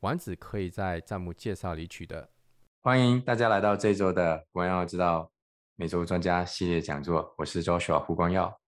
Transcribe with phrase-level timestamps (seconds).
[0.00, 2.30] 丸子可以在弹幕介绍里取得。
[2.80, 5.30] 欢迎大家来到这周的光耀之道
[5.76, 8.58] 每周专家系列讲座，我是 Joshua 胡光耀。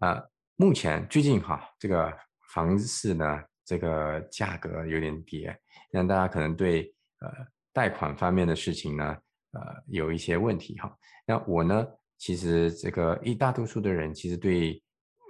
[0.00, 0.22] 啊，
[0.56, 2.14] 目前最近哈，这个
[2.52, 5.58] 房市呢，这个价格有点跌，
[5.90, 7.30] 让大家可能对呃
[7.72, 9.16] 贷款方面的事情呢，
[9.52, 10.94] 呃有一些问题哈。
[11.24, 11.86] 那我呢，
[12.18, 14.82] 其实这个一大多数的人其实对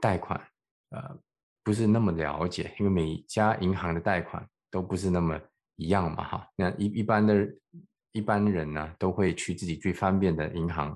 [0.03, 0.37] 贷款
[0.91, 1.17] 呃
[1.63, 4.45] 不是那么了解，因为每家银行的贷款。
[4.71, 5.41] 都不是那么
[5.77, 7.49] 一样嘛，哈，那一一般的
[8.13, 10.91] 一般人呢，都会去自己最方便的银行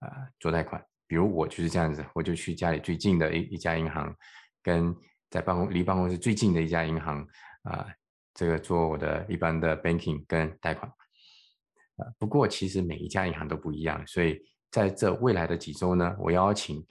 [0.00, 0.84] 啊做贷款。
[1.06, 4.14] 比如我就是这样子，我就去家里最近的一一家银行，
[4.62, 4.94] 跟
[5.30, 7.26] 在办公离办公室最近的一家银行
[7.62, 7.86] 啊，
[8.32, 10.90] 这个做我的一般的 banking 跟贷款。
[11.96, 16.84] 啊，不过其实每一家银行都不一样，所以在这未来的几周呢，我邀请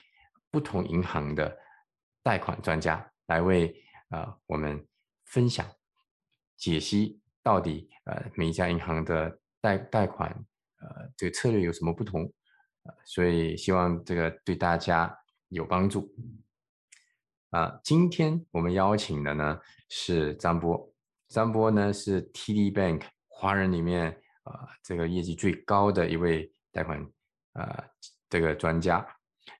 [0.49, 1.57] 不同银行的
[2.21, 3.75] 贷款专家来为
[4.09, 4.87] 啊我们
[5.25, 5.65] 分享。
[6.63, 10.31] 解析到底呃每一家银行的贷贷款
[10.77, 12.23] 呃这个策略有什么不同
[12.83, 15.13] 呃，所以希望这个对大家
[15.49, 16.09] 有帮助
[17.49, 17.77] 啊。
[17.83, 20.89] 今天我们邀请的呢是张波，
[21.27, 27.05] 张波呢是 TD Bank 华人里面啊这个业绩最高的一位贷款
[27.51, 27.83] 啊
[28.29, 29.05] 这个专家。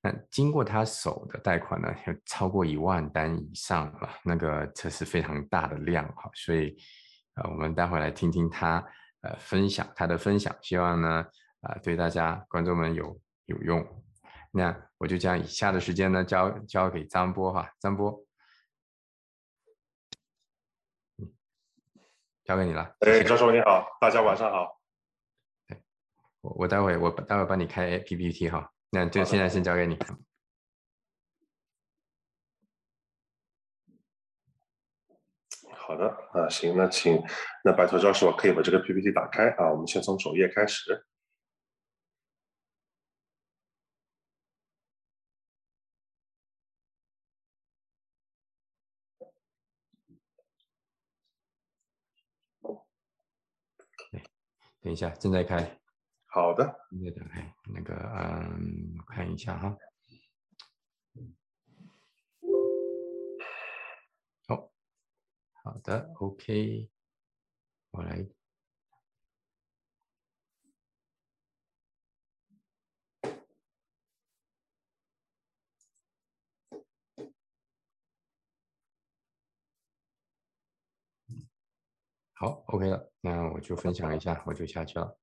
[0.02, 6.76] 那经过他手的贷款呢，有超过一万单以上了，那个这是非常大的量哈，所以
[7.36, 8.86] 呃，我们待会来听听他
[9.22, 11.26] 呃分享他的分享，希望呢
[11.62, 13.86] 啊对大家观众们有有用。
[14.52, 18.26] 那我就将以下的时间呢交交给张波哈，张波，
[21.18, 21.34] 嗯，
[22.46, 22.96] 交给你了。
[23.00, 24.80] 哎，教授你好，大家晚上好。
[26.42, 28.73] 我我待会我待会帮你开 PPT 哈。
[28.94, 29.98] 那就现在先交给你。
[35.76, 37.20] 好的啊，行，那请
[37.64, 41.04] 那拜托教授可以把这个 PPT 打开啊，我们先从首页开始。
[54.82, 55.83] 等一下，正在开。
[56.34, 59.78] 好的，那个，哎，那个，嗯，看一下哈。
[64.48, 64.72] 好，
[65.64, 66.90] 好的，OK，
[67.92, 68.28] 我来。
[82.34, 85.23] 好，OK 了，那我就分享一下，我就下去了。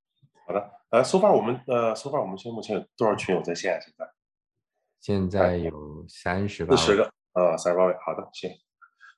[0.51, 3.79] 好的，呃，so far 我们呃，so far 我们现在目前有多少群友在线啊？
[5.01, 7.95] 现在现在有三十八，四十个，呃，三十八位。
[8.05, 8.51] 好的，行，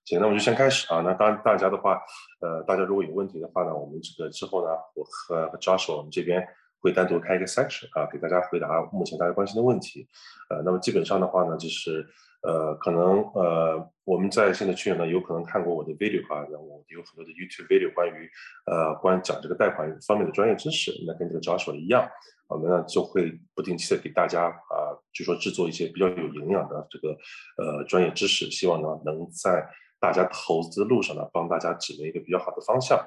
[0.04, 1.00] 行，那我们就先开始啊。
[1.00, 2.02] 那当然大家的话，
[2.42, 6.46] 呃，大家如果有问题的话呢，我们这个之后呢，我和 Joshua 我们这边
[6.82, 10.06] 会单独开一个 section 啊，给大家回答目前大家关心的问题。
[10.50, 12.06] 呃，那么基本上的话呢，就是。
[12.44, 18.28] 呃，可能呃，我们在线的群友呢，有可能看过我的 video 啊，那我有很多的 YouTube video 关于
[18.66, 22.04] 呃，关于讲这个贷款方面的专业知识，那跟这个 Joshua 一样，
[22.48, 27.16] 我们呢就会不定期的给大家啊，就说制作一些比较有营养的这个
[27.58, 29.64] 呃专业知识，希望呢能在
[30.00, 32.98] 大家投资的路上呢帮大家指明一个比较好的方向。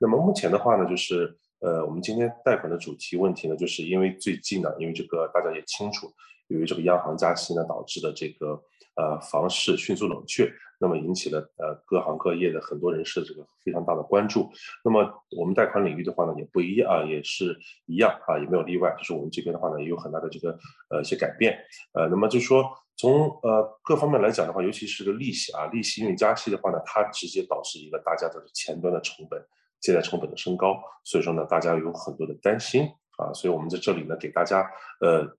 [0.00, 6.12] 那么目前的话呢，就是呃，我们今天贷款的主题问题呢，就是因为最近呢，因为这个大家也清楚，
[6.48, 8.62] 由于这个央行加息呢导致的这个。
[8.96, 14.50] 呃，房市迅速冷却，那么引起了呃各行各业的很多人士的这个非常大的关注。
[14.84, 17.56] 那么我们贷款领域的话呢，也不一样啊，也是
[17.86, 18.94] 一样啊，也没有例外。
[18.98, 20.50] 就是我们这边的话呢，也有很大的这个
[20.90, 21.56] 呃一些改变。
[21.94, 29.40] 呃，那么就说从呃各方面来讲的话，尤其是个利息啊，利息因为加息的话呢，它直接导致一个大家的前端的成本、
[29.80, 32.84] 借贷成本的升高，所以说呢，大家有很多的担心
[33.18, 35.36] 啊，所以我们在这里呢，给大家呃。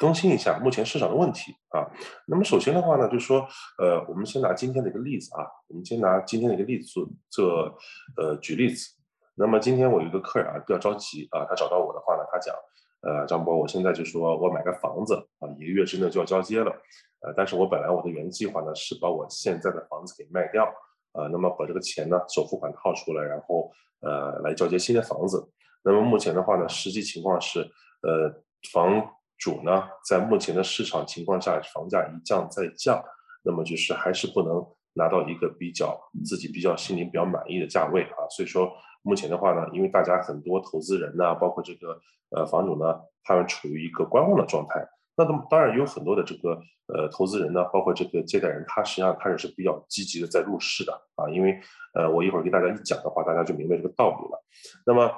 [0.00, 1.86] 更新一下目前市场的问题啊。
[2.26, 3.46] 那么首先的话呢，就是说，
[3.78, 7.78] 呃，我们先拿今天的一个例子啊，我们先拿今天的一个例子做做
[8.16, 8.88] 呃举例子。
[9.36, 12.56] 那么今天我有一个客人啊，比较着急啊，他找到我的话呢，他讲，
[13.02, 16.72] 呃，张波，我现在就说我买个房子啊，一个月之内就要交接了，
[17.20, 20.64] 呃，但是我本来我的原计划呢是把我现在的房子给卖掉
[21.12, 23.70] 啊，那么把这个钱呢首付款套出来，然后
[24.00, 25.50] 呃来交接新的房子。
[25.84, 27.60] 那么目前的话呢，实际情况是，
[28.02, 28.32] 呃，
[28.72, 29.06] 房
[29.36, 33.02] 主呢在目前的市场情况下，房价一降再降，
[33.42, 34.64] 那么就是还是不能
[34.94, 38.28] 拿到一个比较自己比较心里比较满意的价位啊。
[38.30, 38.72] 所以说
[39.02, 42.00] 目前的话呢，因为大家很多投资人呢，包括这个
[42.30, 44.86] 呃房主呢，他们处于一个观望的状态。
[45.16, 51.60] 那么当然有很多的这个呃投资人呢，包括这个借贷人，他实际上他也是比较积极的在入市的啊，因为
[51.94, 54.44] 呃我一会儿给大家一讲的话，大家就明白这个道理了。
[54.86, 55.10] 那么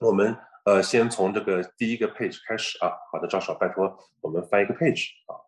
[0.00, 5.47] 我们呃先从这个第一个 page 开始啊，好的，赵少，拜托我们翻一个 page 啊。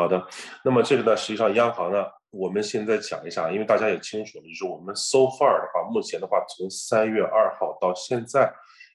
[0.00, 0.26] 好的，
[0.64, 2.06] 那么这个呢，实际上央行呢。
[2.30, 8.50] 我们现在讲一下，因为大家也清楚了，就是我们 so far 的话，目前的话，从三月二号到现在，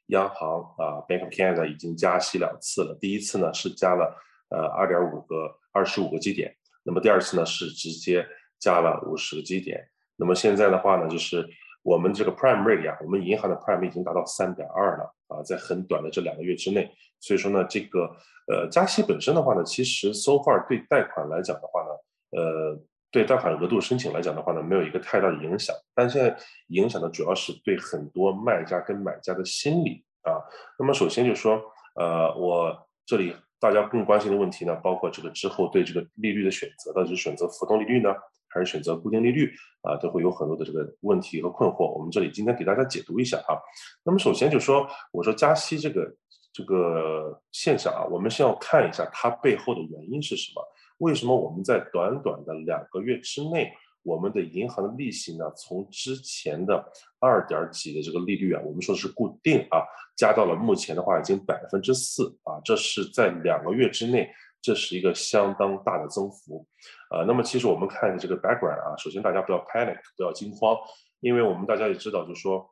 [0.08, 2.98] 央行啊，Bank of Canada 已经加息两次了。
[3.00, 4.16] 第一次呢是加了
[4.50, 8.26] 呃二点五个二十五个基点，那么第二次呢是直接
[8.58, 9.86] 加了五十个基点。
[10.16, 11.48] 那么现在的话呢，就是
[11.86, 16.92] 我们这个 Prime rate 呀，我们银行的 Prime 已经达到三点二了啊，在很短的这两个月之内。
[17.20, 18.10] 所以说呢，这个
[18.52, 22.82] 呃加息本身的话呢，其实 so far 对贷款来讲的话呢，呃。
[23.12, 25.74] 对贷款额度申请来讲的话呢，没有一个太大的影响。
[25.94, 26.36] 但现在
[26.68, 30.44] 影响的主要是对很多卖家跟买家的心理啊。
[30.78, 31.62] 那么首先就说，
[31.96, 38.14] 呃，我这里大家更关心的问题呢，包括这个之后对这个利率的选择，到底是选择浮动利率呢，
[38.56, 41.92] 还是选择固定利率啊，都会有很多的这个问题和困惑。
[41.94, 43.60] 我们这里今天给大家解读一下啊。
[44.06, 46.16] 那么首先就说，我说加息这个
[46.54, 50.64] 这个现象啊，我们先要看一下它背后的原因是什么。
[51.00, 53.70] 为什么我们在短短的两个月之内，
[54.04, 56.82] 我们的银行的利息呢，从之前的
[57.20, 59.84] 二点几的这个利率啊，我们说是固定啊，
[60.16, 64.30] 加到了目前的话已经百分之四啊，这是在两个月之内，
[64.66, 66.66] 这是一个相当大的增幅，
[67.12, 70.76] 呃，那么其实我们看这个 background 啊，首先大家不要 panic，不要惊慌，
[71.20, 72.68] 因为我们大家也知道，就是说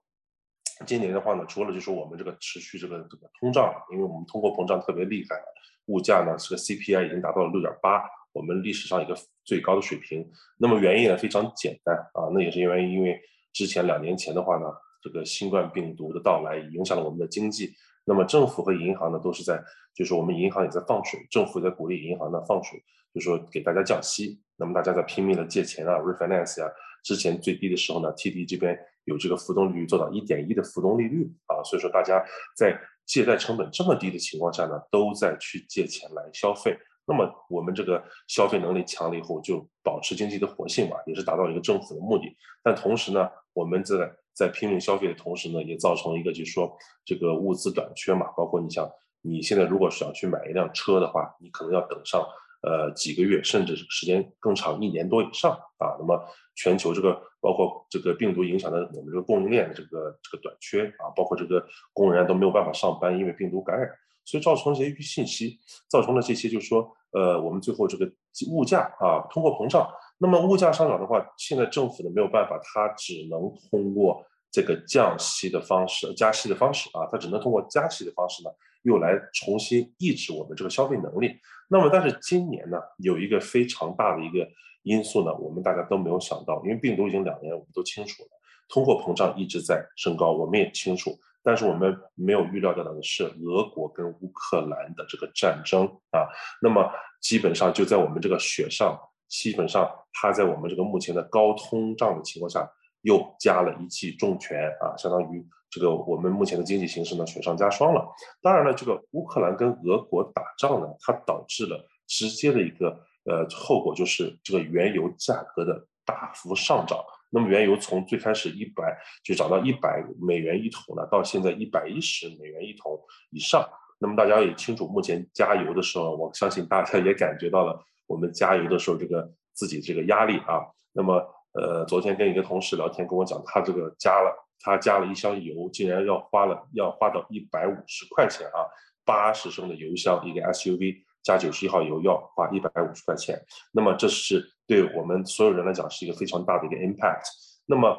[0.87, 5.39] 今年的话呢，除了就是我们这个持续这个这个通胀，因为我们通货膨胀特别厉害。
[5.85, 8.01] 物价呢，这个 CPI 已经达到了六点八，
[8.31, 9.15] 我们历史上一个
[9.45, 10.27] 最高的水平。
[10.57, 13.21] 那么原因呢非常简单啊，那也是因为因为
[13.53, 14.65] 之前两年前的话呢，
[14.99, 17.71] 这个新冠病毒的到来影响了我们的经济。
[18.05, 19.63] 那么政府和银行呢都是在，
[19.93, 22.83] 就是我们银行也在放水，政府在鼓励银行呢放水，
[23.13, 24.41] 就说给大家降息。
[24.55, 26.69] 那么大家在拼命的借钱啊，refinance 呀。
[27.03, 32.23] 之前最低的时候呢，TD 这边有这个浮动利率做到一点一的浮动利率啊，所以说大家
[32.55, 32.79] 在。
[33.05, 36.73] 借贷成本这么低的情况下呢，都在去借钱来消费。
[37.05, 42.33] 那么我们这个消费能力强了以后，就保持经济的活性嘛，也是达到一个政府的目的。
[42.63, 46.75] 但同时呢，我们在在拼命消费的同时呢，也造成一个就是说
[47.05, 48.27] 这个物资短缺嘛。
[48.35, 48.89] 包括你像
[49.21, 52.25] 你现在如果想去买一辆车的话，你可能要等上。
[52.65, 55.99] 呃，几个月甚至时间更长，一年多以上啊。
[55.99, 56.17] 那么
[56.55, 63.89] 全球这个包括这个病毒影响的我们这个供应链的这个这个短缺啊，包括这个工人都没有办法上班，因为病毒感染，
[64.23, 65.59] 所以造成了这些信息，
[65.89, 68.09] 造成了这些就是说，呃，我们最后这个
[68.49, 69.85] 物价啊，通货膨胀。
[70.23, 78.49] 那么物价上涨的话，现在政府呢没有办法，它只能通过这个降息的方式、加息的方式啊，它只能通过加息的方式呢。
[78.83, 81.33] 又来重新抑制我们这个消费能力。
[81.69, 84.45] 那么，但是今年呢，有一个非常大的一个
[84.83, 88.29] 因素呢，我们大家都没有想到，因为病毒已经两年，我们都清楚了，
[88.67, 91.17] 通货膨胀一直在升高，我们也清楚。
[91.41, 96.27] 但是我们没有预料到的是，俄国跟乌克兰的这个战争啊，
[96.61, 96.89] 那么
[97.21, 98.99] 基本上就在我们这个雪上，
[99.41, 102.69] 基本上它在我们这个目前的高通胀的情况下，
[103.01, 105.43] 又加了一记重拳啊，相当于。
[105.73, 108.07] 这个我们目前的经济形势呢雪上加霜了。
[108.43, 112.89] 当然了，这个乌克兰跟俄国打仗呢，它导致了直接的一个
[113.25, 116.99] 呃后果，就是这个原油价格的大幅上涨。
[117.31, 122.95] 那么原油从最开始一百就涨到一百美元一桶了，到现在一百一十美元一桶
[123.31, 123.67] 以上。
[123.97, 130.61] 那么大家也清楚，目前加油的时候，我相信大家也感觉到了我们加油的时候这个自己这个压力啊。
[130.93, 131.21] 那么
[131.53, 134.39] 呃，昨天跟一个同事聊天，跟我讲他这个加了。
[134.65, 138.63] 他加了一箱油，竟然要花了要花到一百五十块钱啊！
[139.03, 143.37] 八十升的油箱，一个 SUV 加九十一号油要花一百五十块钱。
[143.73, 147.25] 那么这是对我们所有人来讲是一个非常大的一个 impact。
[147.65, 147.97] 那么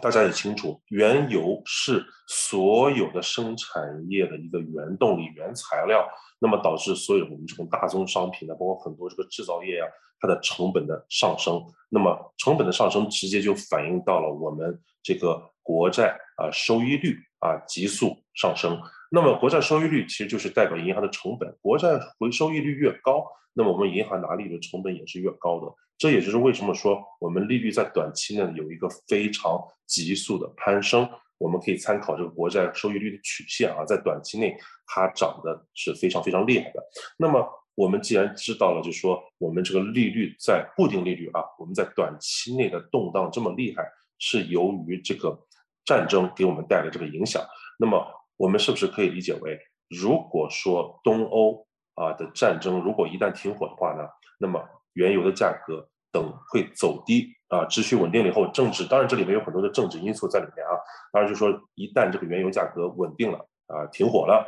[0.00, 6.08] 大家也清楚，原油是所有的生产业的一个原动力、原材料。
[6.38, 9.84] 那么导致所有我们这种大宗商品呢，包括很多这个制造业呀，
[10.18, 11.62] 它的成本的上升。
[11.88, 18.80] 那么成本的上升直接就反映到了我们这个国债啊收益率啊急速上升。
[19.10, 21.88] 那么国债收益率其实就是代表银行的成本，国债
[22.18, 25.66] 回收益率越高，那么我们银行拿利率的成本也是越高的。
[25.98, 31.08] 这也就是为什么说我们利率在短期内有一个非常急速的攀升。
[31.38, 36.80] 我们可以参考这个国债收益率的曲线啊，在短期内它涨的是非常非常厉害的。
[37.16, 43.84] 那么我们既然知道了，就说我们这个利率在固定利率啊，我们在短期内的动荡这么厉害，
[44.20, 45.36] 是由于这个
[45.84, 47.42] 战争给我们带来这个影响。
[47.78, 49.58] 那么我们是不是可以理解为，
[49.88, 54.06] 如果说东欧啊的战争如果一旦停火的话呢，
[54.38, 54.62] 那么
[54.94, 57.28] 原油的价格等会走低？
[57.48, 60.72] 啊，秩序稳定了以后，政治当然这里面有很多的政治因素在里面啊。
[61.12, 64.46] 当然就说一旦这个原油价格稳定了啊，停火了，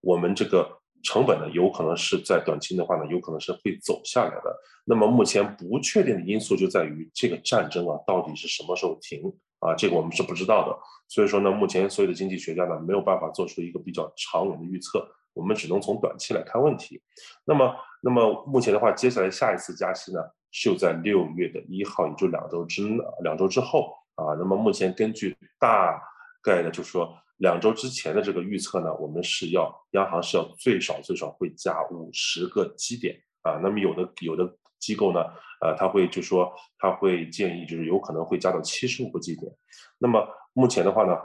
[0.00, 0.66] 我们这个
[1.02, 4.56] 成本呢，有可能是在短期的话呢，有可能是会走下来的。
[4.86, 9.74] 那么目前不确定的因素就在于这个战争啊，到底是什么时候停啊？
[9.74, 10.78] 这个我们是不知道的。
[11.08, 17.00] 所以说呢，目前所有的经济学家呢，没有办法做出一个比较长远的预测，我们只能从短期来看问题。
[17.44, 20.20] 那么，那么目前的话，接下来下一次加息呢？
[20.50, 22.82] 就在六月的一号，也就两周之
[23.22, 24.32] 两周之后啊。
[24.38, 26.00] 那么目前根据大
[26.42, 33.60] 概的，就是说两周之前的这个预测呢，我们是要央行是要最少最少会加五十个基点啊。
[33.62, 35.20] 那么有的有的机构呢，
[35.60, 39.50] 呃，他会就说他会建议，就是有可能会加到七十五个基点。
[39.98, 41.16] 那么目前的话呢，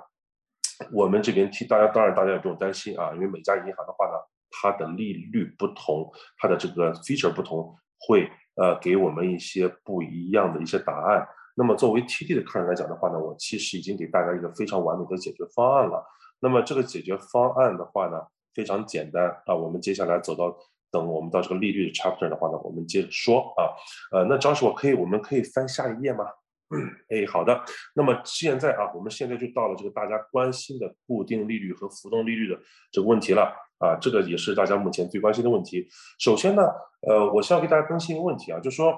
[0.94, 4.14] 我们这边替大家，当然大家也不用担心啊，因为每家银行的话呢，
[4.50, 8.30] 它的利率不同，它的这个 feature 不同，会。
[8.56, 11.26] 呃，给我们一些不一样的一些答案。
[11.56, 16.04] 那么作为 TD 的客人来讲的话呢，我其实已经给大家一个非常完美的解决方案了。
[16.42, 18.20] 那么这个解决方案的话呢，
[18.54, 19.56] 非常简单啊。
[19.56, 20.54] 我们接下来走到
[20.92, 23.72] 等我们到这个利率的 chapter 的话呢，我们接着说啊。
[24.12, 26.26] 呃，那张师，我可以，我们可以翻下一页吗？
[27.10, 27.64] 哎，好的。
[27.96, 32.60] 那么现在啊，我们现在就到了这个大家关心的固定利率和浮动利率的
[32.92, 33.54] 这个问题了。
[33.80, 35.88] 啊，这个也是大家目前最关心的问题。
[36.20, 36.62] 首先呢，
[37.08, 38.94] 呃，我需要给大家更新一个问题啊，就是说，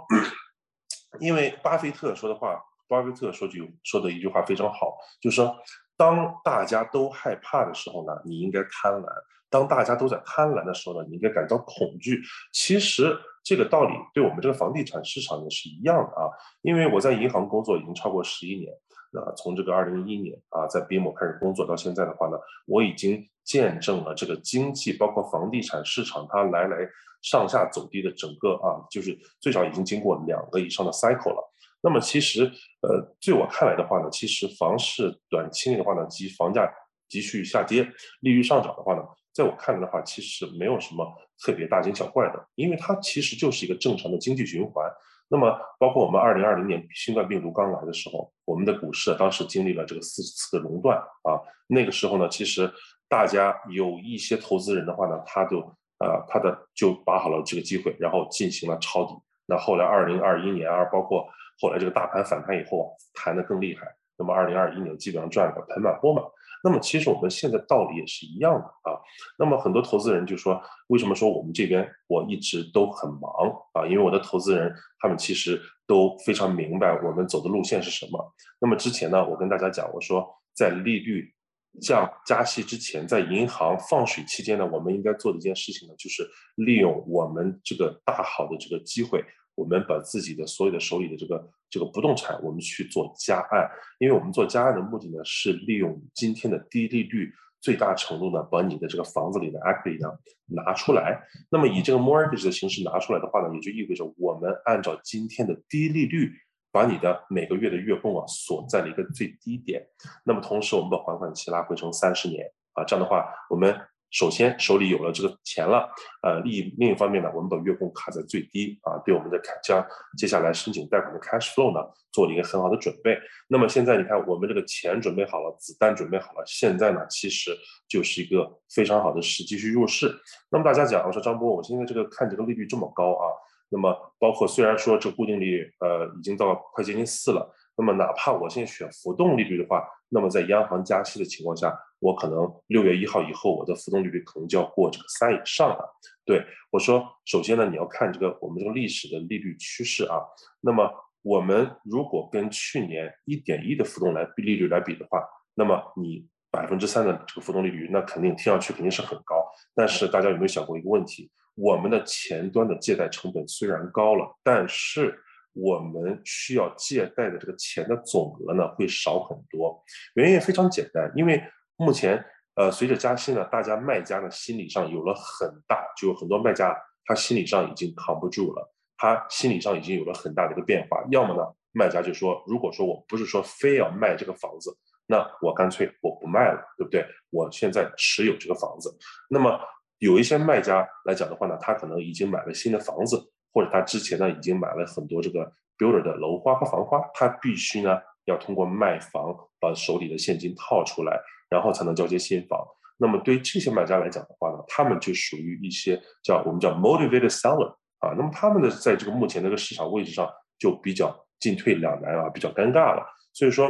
[1.22, 5.56] 因为巴菲特说的话，巴菲特说句说的一句话非常好，就是说，
[5.96, 9.08] 当大家都害怕的时候呢，你应该贪婪；
[9.54, 12.20] 当大家都在贪婪的时候呢，你应该感到恐惧。
[12.52, 16.26] 其实这个道理对我们这个房地产市场也是一样的啊，
[16.64, 18.74] 因为我在银行工作已经超过十一年。
[19.14, 26.78] 啊，从这个二零一一年啊，在 BMO 开始工作到现在的话呢，我已经见证了这个经济，包括房地产市场它来来
[27.22, 31.54] 上下走低的整个啊，就是最少已经经过两个以上的 cycle 了。
[31.84, 36.68] 那么其实，呃，据我看来的话呢，其实房市短期内的话呢，及房价
[37.08, 37.88] 急剧下跌、
[38.22, 39.04] 利率上涨的话呢，
[39.34, 41.06] 在我看来的话，其实没有什么
[41.44, 44.86] 特别大惊小怪的，因为它其实就是一个正常的经济循环。
[45.30, 51.42] 那么，包括我们二零二零年新冠病毒刚来的时候，我们的股市当时经历了这个四次的熔断啊。
[51.66, 52.72] 那个时候呢，其实
[53.10, 55.58] 大家有一些投资人的话呢，他就
[55.98, 59.14] 呃，他的就把好了这个机会，然后进行了抄底。
[59.48, 61.28] 那后来二零二一年啊，包括
[61.60, 63.88] 后来这个大盘反弹以后，弹得更厉害。
[64.16, 66.24] 那么二零二一年基本上赚了个盆满钵满。
[66.64, 68.96] 那么其实我们现在道理也是一样的啊。
[69.38, 73.32] 那么很多投资人就说，为什么说我们这边我一直都很忙
[73.74, 73.86] 啊？
[73.86, 78.34] 因为我的投资人他们其实都非常明白我们走的路线是什么。
[78.60, 81.34] 那么之前呢，我跟大家讲，我说在利率
[81.82, 89.24] 降加息之前，在银行放水期间呢，我们应该做的一件事情呢，就是利用我们这个大好的这个机会。
[89.56, 93.70] 我们把自己的所有的手里的这个这个不动产，我们去做加按，
[94.00, 97.32] 因为我们做加按的目的呢，是利用今天的低利率，
[97.62, 100.10] 最大程度呢，把你的这个房子里的 equity 呢
[100.48, 101.22] 拿出来。
[101.50, 106.34] 那么以这个 mortgage 的形式拿出来的话呢，也就意味着我们按照今天的低利率，
[106.72, 109.86] 把你的每个月的月供啊锁在了一个最低点。
[110.24, 113.76] 那么同时，我们把还款期拉回成三十年啊，这样的话，我们。
[114.14, 115.90] 首先手里有了这个钱了，
[116.22, 119.84] 呃，另一另一方面呢，我们把月供卡在最低啊，对我们的开将
[120.16, 123.18] 接下来申请贷款的 cash flow 呢，做了一个很好的准备。
[123.48, 127.58] 那么现在你看，我们这个钱准备好了，子弹准备好了，现在呢，其实
[127.90, 130.16] 就是一个非常好的时机去入市。
[130.52, 133.26] 那么大家讲，我说张波，我现在这个看这个利率这么高啊，
[133.70, 137.52] 那么包括虽然说这固定利率呃已经到快接近四了。
[137.76, 145.84] 那么哪怕我现在选浮动利率的话，那么在央行加息的情况下，我可能六月一号以后，我的浮动利率可能就要过这个三以上了。
[146.24, 150.22] 对我说，首先呢，你要看这个我们这个历史的利率趋势啊。
[150.62, 150.90] 那么
[151.24, 155.24] 我们如果跟去年一点一的浮动来利率来比的话，
[155.56, 159.44] 那么你百分之三的这个浮动利率，那肯定听上去肯定是很高。
[159.74, 161.32] 但是大家有没有想过一个问题？
[161.56, 165.20] 我们的前端的借贷成本虽然高了，但是
[165.54, 169.84] 我们需要借贷的这个钱的总额呢会少很多。
[170.16, 171.42] 原因也非常简单，因为
[171.78, 172.24] 目前
[172.56, 181.04] 呃随着加息呢，大家卖家呢心理上有了很大，就很多卖家他心理上已经扛不住了，他心理上已经有了很大的一个变化。
[181.12, 187.06] 要么呢，卖家就说，如果说我不是说非要卖这个房子，那我干脆我不卖了，对不对？
[187.30, 188.96] 我现在持有这个房子。
[189.30, 189.60] 那么
[190.00, 193.33] 有一些卖家来讲的话呢，他可能已经买了新的房子。
[193.54, 201.20] 或者他之前呢已经买了很多这个 builder 的楼花和房花，他必须呢要通过卖房把手里的现金套出来，
[201.50, 202.60] 然后才能交接新房。
[202.98, 207.70] 那么对于这些买家来讲的话呢，他们就属于一些叫我们叫 motivated seller
[208.00, 208.14] 啊。
[208.18, 213.06] 那么他们的在这个目前这个市场位置上就比较进退两难啊，比较尴尬了。
[213.34, 213.70] 所以说，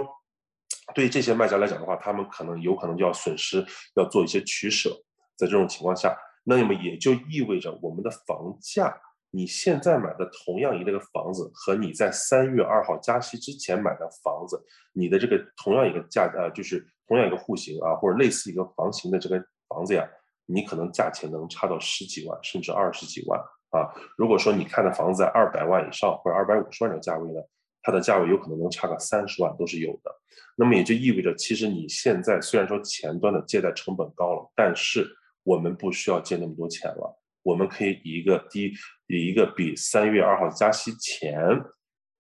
[0.94, 4.92] 对这些卖家来讲的话，他们可能有可能就要损失，要做一些取舍。
[5.38, 8.96] 在这种情况下，那么也就意味着我们的房价。
[9.36, 14.64] 你现在买的同样一个房子和你在三月二号加息之前买的房子，
[14.94, 20.08] 你的这个同样一个价呃，就是同样一个户型啊，或者类似一个房型的这个房子呀，
[20.46, 23.40] 你可能价钱能差到十几万甚至二十几万
[23.72, 23.90] 啊。
[24.16, 27.42] 如果说你看的房子在二百万以上或者二百五十万的价位呢，
[27.82, 30.16] 它的价位有可能能差个三十万都是有的。
[30.56, 35.08] 那么也就意味着，其实你现在虽然说前端的借贷成本高了，但是
[35.42, 37.20] 我们不需要借那么多钱了。
[37.44, 38.74] 我们可以以一个低，
[39.08, 41.62] 以一个比三月二号加息前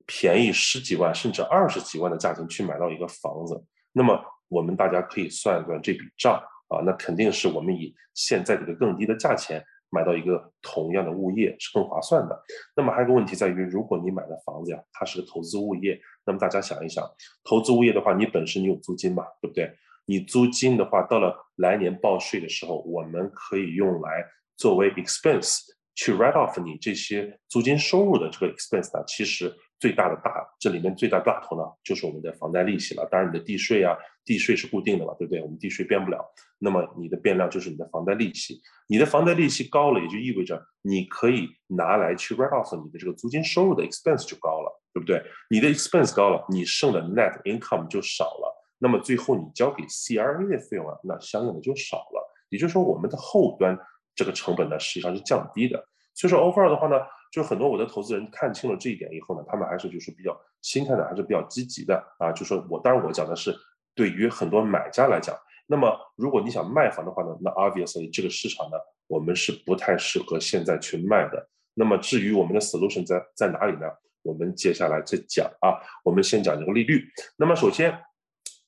[0.05, 3.63] 便宜十几万甚至二十几万的价钱去买到一个房子，
[3.93, 6.35] 那么我们大家可以算一算这笔账
[6.67, 12.43] 啊，那肯定是我们以现在这个更低的价钱买到一个同样的物业是更划算的。
[12.75, 17.09] 那么还有个问题在于，如果你买的房子呀，它是个投资物业，那么大家想一想，
[17.45, 19.73] 投资物业的话，你本身你有租金嘛，对不对？
[20.05, 24.25] 你租金的话，到了来年报税的时候，我们可以用来。
[24.63, 25.59] 作为 expense
[25.93, 33.05] 去 write off 你这些租金收入的这个 expense 呢，其实最大的大这里面最大大头呢，就是我们的房贷利息了。
[33.11, 33.93] 当然你的地税啊，
[34.23, 35.41] 地税是固定的了，对不对？
[35.41, 36.25] 我们地税变不了。
[36.59, 38.61] 那么你的变量就是你的房贷利息。
[38.87, 45.21] 你的房贷利息高了，也就意味着你可以拿来去 write off 你的这个租金收入的 expense 就高了，对不对？
[45.49, 48.65] 你的 expense 高了，你剩的 net income 就少了。
[48.79, 52.29] 那么最后你交给 CRA 的费用啊，那相应的就少了。
[52.47, 53.77] 也就是说，我们的后端。
[54.15, 55.83] 这个成本呢，实际上是降低的。
[56.13, 56.97] 所以说，offer 的话呢，
[57.31, 62.31] 就很多我的投资人看清了这一点以后呢，他们还是就是比较心态呢，还是比较积极的啊。
[62.31, 63.55] 就说我当然我讲的是
[63.95, 65.35] 对于很多买家来讲，
[65.67, 71.49] 那么如果你想卖房的话呢，那 obviously 这个市场呢，我们是不太适合现在去卖的。
[71.73, 73.87] 那么至于我们的 solution 在在哪里呢？
[74.21, 75.75] 我们接下来再讲啊。
[76.03, 77.03] 我们先讲这个利率。
[77.37, 77.99] 那么首先。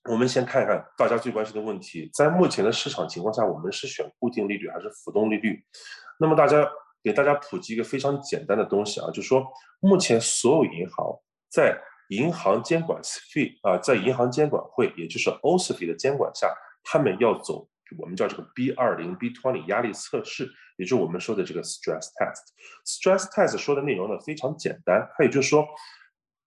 [0.07, 5.63] 我们先看一看大家最关心的问题，在目前的市场情况下，我们是选固定利率还是浮动利率？
[6.19, 6.69] 那么大家
[7.01, 9.43] 给大家普及一个非常简单的东西啊，就是说
[9.79, 11.07] 目前所有银行
[11.49, 13.01] 在银行监管
[13.33, 22.43] 费啊，在银行监管会，也就是 OSFI 的监管下，他们要走我们叫这个 B 二零 B twenty 压力测试，也就是我们说的这个 stress test。
[22.85, 25.65] stress test 说的内容呢非常简单，它也就是说。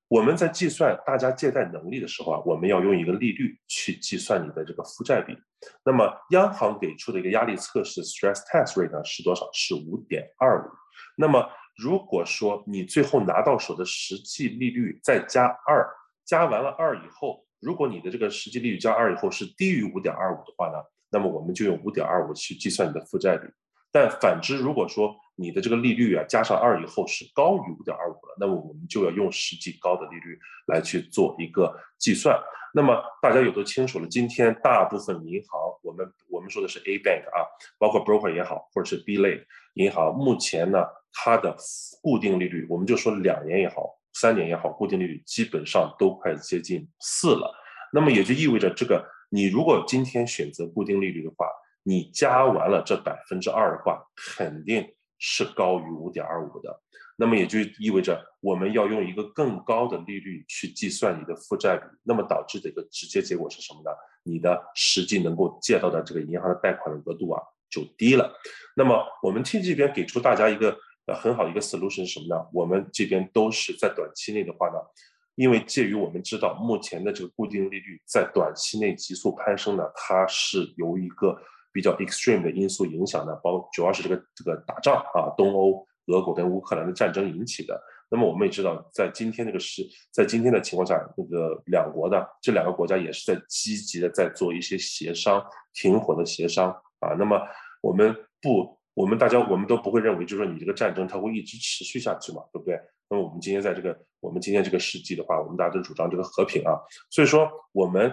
[0.08, 5.36] 我们在计算大家借贷能力的时候啊，我们要用一个利率去计算你的这个负债比。
[5.84, 9.48] 那么央行给出的一个压力测试 （stress test rate） 呢是多少？
[9.52, 10.70] 是五点二五。
[11.14, 15.86] 那么如果说你最后拿到手的实际利率再加二，
[16.24, 20.78] 加完了二以后，如果你的这个实际利率加二以后是低于五点二五的话呢，
[21.10, 23.46] 那么我们就用五点二五去计算你的负债比。
[23.90, 32.38] 但反之，如果说你的这个利率啊，加上二以后是高于五点二五了，那么我们就要用实际高的利率来去做一个计算。
[32.74, 37.46] 那么大家也都清楚了，今天大部分银行，我们我们说的是 A bank 啊，
[37.78, 39.42] 包括 broker 也好，或者是 B 类
[39.74, 41.56] 银行，目前呢，它的
[42.02, 47.50] 固定利率，我们就说两年也好，三年也好，固定利率基本上都快接近四了。
[47.92, 51.46] 那么也就意味着，这个你如果今天选择固定利率的话，
[51.88, 54.04] 你加完了这百分之二的话，
[54.36, 54.86] 肯定。
[55.20, 56.80] 是高于五点二五的，
[57.16, 63.90] 那么也就意味着我们要用一个更高的利率去计算你的负债比，那么导致的一个直接结果是什么呢？
[64.22, 68.32] 你的实际能够借到的这个银行的贷款的额度啊就低了。
[68.76, 72.46] 那么我们 T 这边给出大家一个呃很好的一个 solution 是什么呢？
[72.52, 74.78] 我们这边都是在短期内的话呢，
[75.34, 81.36] 因为介于我们知道目前的这个固定利率在短期内急速攀升呢，它是由一个。
[81.78, 87.80] 比较 extreme 的因素影响呢，包主要是这个这个打仗啊，东欧、俄国跟乌克兰的战争引起的。
[88.10, 95.40] 那么我们也知道，在今天这个时，在今天的情况下，那个两国的这两个国家也是在积极的在做一些协商、
[95.72, 97.14] 停火的协商啊。
[97.16, 97.40] 那么
[97.80, 98.12] 我们
[98.42, 102.76] 不我们大家我们都不会认为，就是说你这个战争它会一直持续下去嘛，对不对？
[103.08, 106.74] 那么我们今天在这个我们今天这个世纪的话，我们大家都主张这个和平啊，
[107.10, 108.12] 所以说我们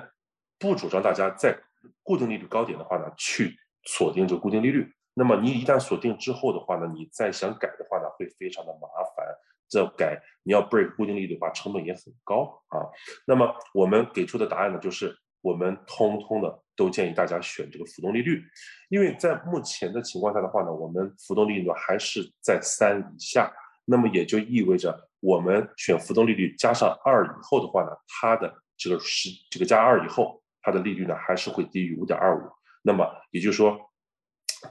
[0.60, 1.58] 不主张大家在
[2.04, 4.91] 固定利率高点的话呢，去锁定这个固定利率。
[5.13, 9.26] 那么你一旦锁定之后的话呢，你再想改的话呢，会非常的麻烦。
[9.67, 12.80] 这改你要 break 固定利率的话，成本也很高啊。
[13.26, 16.62] 那么我们给出的答案呢，就是我们通通的。
[16.78, 18.43] 都建议大家选这个浮动利率，
[18.89, 23.50] 因为在目前的情况下的话呢，我们浮动利率还是在三以下，
[23.86, 32.49] 那么也就意味着我们选浮动利率加上二以后的话呢，它的这个是这个加二以后，它的利率呢还是会低于五点二五。
[32.82, 33.80] 那么也就是说，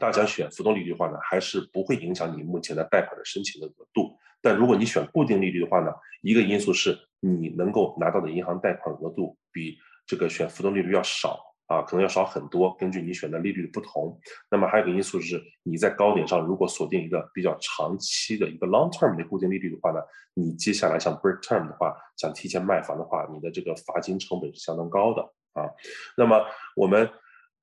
[0.01, 4.19] 大家选浮动利率的话呢，还是不会影响你目前的贷款的申请的额度。
[4.43, 11.39] 但如果你选固定利率的话呢，一个因素是你能够拿到的银行贷款额度比这个选浮动利率要少。
[11.67, 14.21] 啊，可能要少很多，根据你选的利率的不同。
[14.51, 19.99] 那么还有一个因素是，你在高点上如果锁定一个比较长期的一个 long term 的固定利率的话呢，
[20.35, 25.71] 你接下来想 break term 的话，想提前卖房的话，你的这个罚金成本是相当高的啊。
[26.17, 26.45] 那么
[26.77, 27.09] 我们。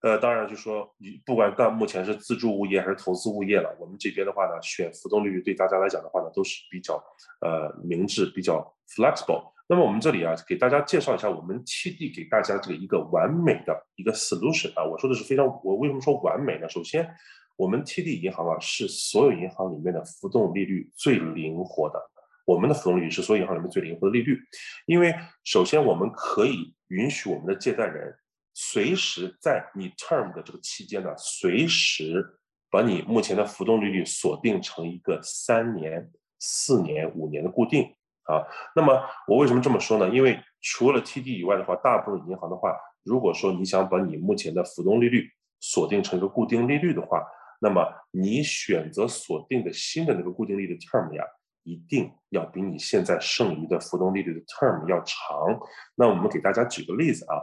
[0.04, 6.96] 呃，当然就说你不管到目前是自住物业还是投资物业了，我们这边的话呢，选浮动利率对大家来讲的话呢，都是比较
[7.42, 8.66] 呃明智、比较
[8.98, 9.52] flexible。
[9.70, 16.68] 那么我们这里啊，给大家介绍一下我们 TD 给大家这个一个完美的一个 solution 啊，我说的是非常，我为什么说完美呢？
[16.68, 17.08] 首先，
[17.56, 22.11] 我们 TD 银行啊是所有银行里面的浮动利率最灵活的，
[22.52, 24.38] 我们的浮动利率是所有银行里面最灵活的利率，
[24.86, 28.14] 因为首先我们可以允许我们的借贷人。
[28.54, 32.38] 随时在你 term 的这个期间呢，随时
[32.70, 37.84] 把你目前的浮动利率锁定成一个三年、四年、五年的固定
[38.24, 38.44] 啊。
[38.76, 40.10] 那么我为什么这么说呢？
[40.10, 45.30] 因为除了 TD 以外的话，大部分银行的话，如果说你想把你目前的浮动利率
[45.62, 47.24] 锁定成一个固定利率的话，
[47.62, 51.24] 那么你选择锁定的新的那个固定利率的 term 呀。
[51.64, 55.60] 一定要比你现在剩余的浮动利率的 term 要长。
[55.96, 57.38] 那我们给大家举个例子啊，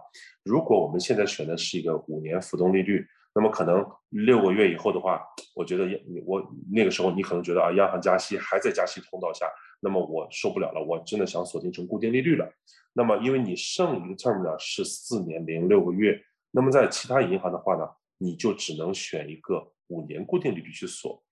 [0.44, 5.22] 如果我们现在选的是一个五年浮动利率，那么可能六个月以后的话，
[5.54, 5.84] 我觉得
[6.26, 9.46] 我那个时候你可能觉得啊，央行加息还在加息通道下，
[9.80, 12.50] 那么我受不了了，我真的想锁定成固定利率了。
[12.94, 21.22] 那么因为你剩余的 term 呢是四年零六个月，那么在其他银行的话呢，你就只能选一个五年固定利率去锁。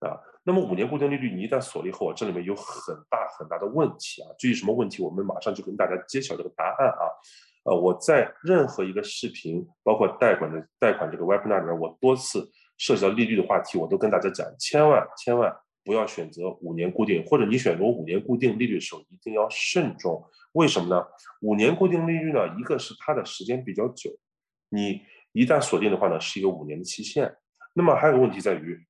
[0.00, 4.28] 啊，那么五年固定利率你一旦锁了以后，这里面有很大很大的问题啊。
[4.38, 7.08] 至于什么问题，我们马上就跟大家揭晓这个答案啊。
[7.64, 15.50] 呃，我在任何一个视频，包括贷款的贷款这个 webinar 里面，我多次涉及到利率的话题，我都跟大家讲，千万千万
[15.82, 20.22] 不要选择五年固定，或者你选择五年固定利率的时候一定要慎重。
[20.52, 21.04] 为什么呢？
[21.40, 24.10] 五年固定利率呢，一个是它的时间比较久，
[24.68, 25.00] 你
[25.32, 27.34] 一旦锁定的话呢，是一个五年的期限。
[27.72, 28.86] 那么还有个问题在于。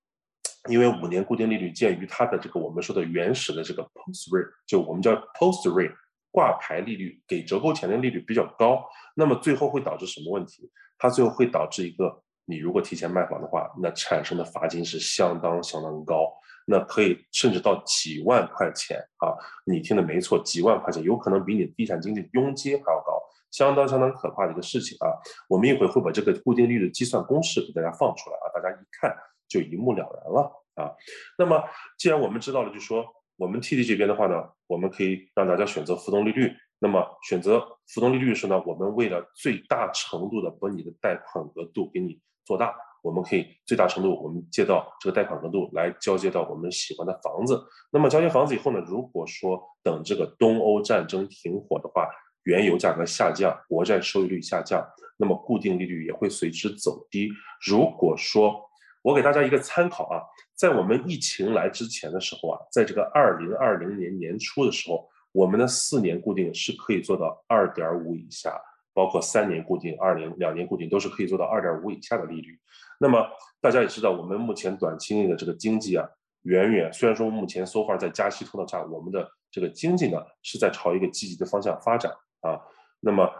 [0.68, 5.94] 因为五年固定利率鉴于它的这个我们说的原始的这个 post rate，就我们叫 post rate
[6.31, 10.70] 挂牌利率给折扣前的利率比较高，那么最后会导致什么问题？
[10.98, 16.31] 它最后会导致一个，你如果提前卖房的话，那产生的罚金是相当相当高，
[16.66, 19.33] 那可以甚至到几万块钱啊！
[19.64, 23.18] 你听的没错，几万块钱，有可能比你地产经济佣金还要高，
[23.50, 25.09] 相当相当可怕的一个事情啊！
[25.48, 29.16] 我们一会儿会把这个固定利率计算公式给大家放出来啊，大家一看。
[29.49, 30.93] 就一目了然了啊。
[31.39, 31.63] 那么，
[31.99, 33.05] 既然我们知道了，就说
[33.37, 36.53] 我们 TD 这边的话呢，我们可以让大家选择浮动利率。
[36.79, 47.65] 那么选择浮动利率时呢，我们为了最大程度的把你的贷款额度给你做大，我们可以最大程度我们借到这个贷款额度来交接到我们喜欢的房子。
[47.91, 52.07] 那么交接房子以后呢，如果说等这个东欧战争停火的话，
[52.45, 57.31] 原油价格下降，国债收益率下降，那么固定利率也会随之走低。
[57.67, 58.65] 如果说
[59.07, 60.19] 我给大家一个参考啊，
[60.53, 68.61] 在我们疫情来之前的时候啊，在这个二零二零年年初的时候，我们的四年固定是可以做到二点五以下，
[68.92, 72.59] 包括三年固定、二零两年固定都是可以做到二点五以下的利率。
[72.99, 73.25] 那么
[73.61, 76.05] 大家也知道，我们目前短期内的这个经济啊，
[76.42, 82.61] 远远虽然说目前 so far 在加息通道下，我们的这个经济呢是在朝一个积极的方向发展啊，
[82.99, 83.31] 那么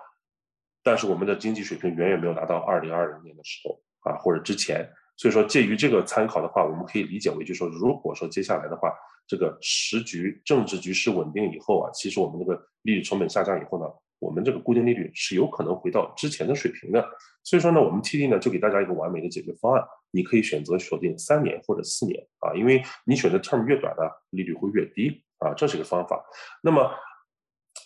[0.85, 4.89] 但是我们的经济水平远远没有达到二零二零年的时候啊或者之前。
[5.17, 8.93] 所以说，介于这个参考的话，我们可以理解为，就是说，如果说接下来的话，
[9.27, 13.87] 这个时局政治局势稳定以后啊，其实我们这个利率成本下降以后呢，
[14.19, 17.03] 我们这个固定利率是有可能回到之前的水平的。
[17.43, 26.23] 所以说呢，我们 TD 呢就给大家一个完美的解决方案，你可以选择锁定三年或者四年啊，因为你选择 term 越短呢，利率会越低啊，这是一个方法。
[26.63, 26.93] 那么，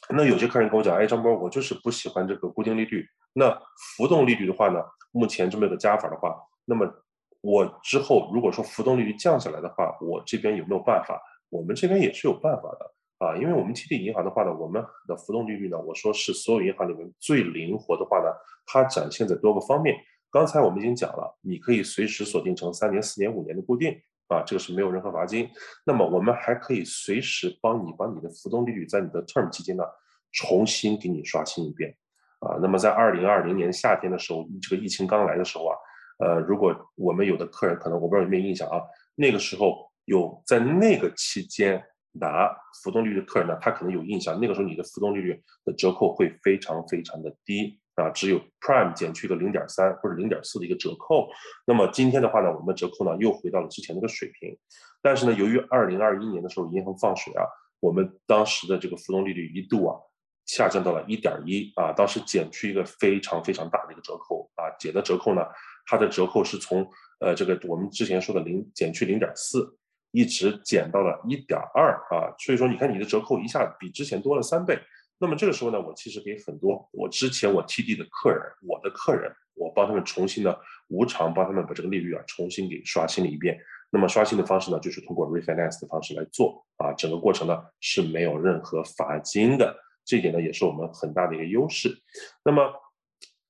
[0.09, 3.57] 那有些客人跟我讲，哎，张波，我就是不喜欢这个固定利率，那
[3.97, 6.93] 浮动利率的话呢，目前这么一个加法的话，那么。
[7.41, 11.21] 我之后如果说浮动利率降下来的话，我这边有没有办法？
[11.49, 18.27] 我们这边也是有办法的啊，因为我们 TD 银行的话呢，我们的浮动利率呢，我说是所有银行里面最灵活的话呢，
[18.67, 19.97] 它展现在多个方面。
[20.31, 25.51] 刚才我们已经讲了，你可以随时锁定成三年、四年、五年的固定啊，这个是没有任何罚金。
[25.85, 29.83] 那么我们还可以随时帮你把你的浮动利率在你的 term 期间呢，
[30.31, 31.93] 重新给你刷新一遍
[32.39, 32.57] 啊。
[32.63, 35.77] 那么在二零二零年夏天的时候，这个疫情刚来的时候啊，
[36.21, 38.81] 呃，如果我们有的客人可能我不知道有没有印象啊，
[39.15, 42.51] 那个时候有在那个期间拿
[42.83, 47.79] 浮动利率的客人呢，他可能有印象，那个时候你的浮动利率的折扣会非常非常的低。
[47.97, 51.29] 啊，只有 Prime 减去个零点三或者零点四的一个折扣。
[51.67, 54.57] 那么今天的话呢，我们折扣呢又回到了之前那个水平。
[55.03, 57.45] 但是呢，由于二零二一年的时候银行放水啊，
[57.79, 60.01] 我们当时的这个浮动利率一度啊
[60.47, 65.43] 下降到了一点一啊，当时减去一个非常非常大的一个折扣啊，减的折扣呢，
[65.87, 66.89] 它的折扣是从
[67.21, 69.77] 呃这个我们之前说的零减去零点四，
[70.13, 74.79] 一直减到了一点二啊，所以说你看你的折扣一下比之前多了三倍。
[75.19, 83.61] 那么这个时候呢，我其实给很多我之前我 TD 的客人，我的客人，我帮他们重新的无偿帮他们把这个利率啊重新给刷新了一遍。
[83.93, 91.95] 那么刷新的方式呢，就是通过 refinance 的方式来做啊，整个过程呢是没有任何罚金的，这一点呢也是我们很大的一个优势。
[92.43, 92.73] 那么，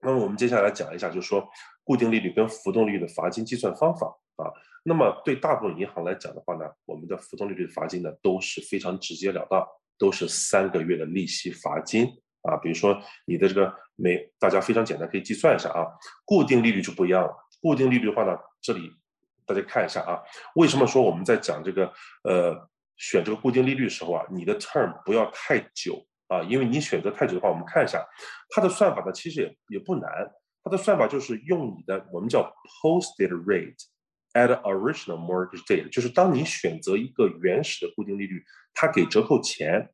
[0.00, 1.46] 那么我们接下来讲一下，就是说
[1.84, 4.52] 固定利率跟浮动利率的罚金计算方法啊。
[4.82, 9.66] 那么对大部分银行来讲的话呢，我们的浮动利率的罚金呢都是非常直截了当。
[10.00, 12.06] 都是三个月的利息罚金
[12.40, 15.84] 啊，比如说你的这个每大家非常简单可以计算一下啊，
[16.24, 17.30] 固定利率就不一样了。
[17.60, 18.90] 固定利率的话呢，这里
[19.44, 20.22] 大家看一下啊，
[20.54, 22.66] 为什么说我们在讲这个呃
[22.96, 28.02] 选这个固定利率的时候啊，你的 term 不要太久啊，因为你选择太久的话，我们看一下
[28.48, 30.10] 它的算法呢，其实也也不难，
[30.62, 33.76] 它的算法就是用你的我们叫 posted rate。
[34.32, 39.90] At original mortgage date，就是当你选择一个原始的固定利率，它给折扣前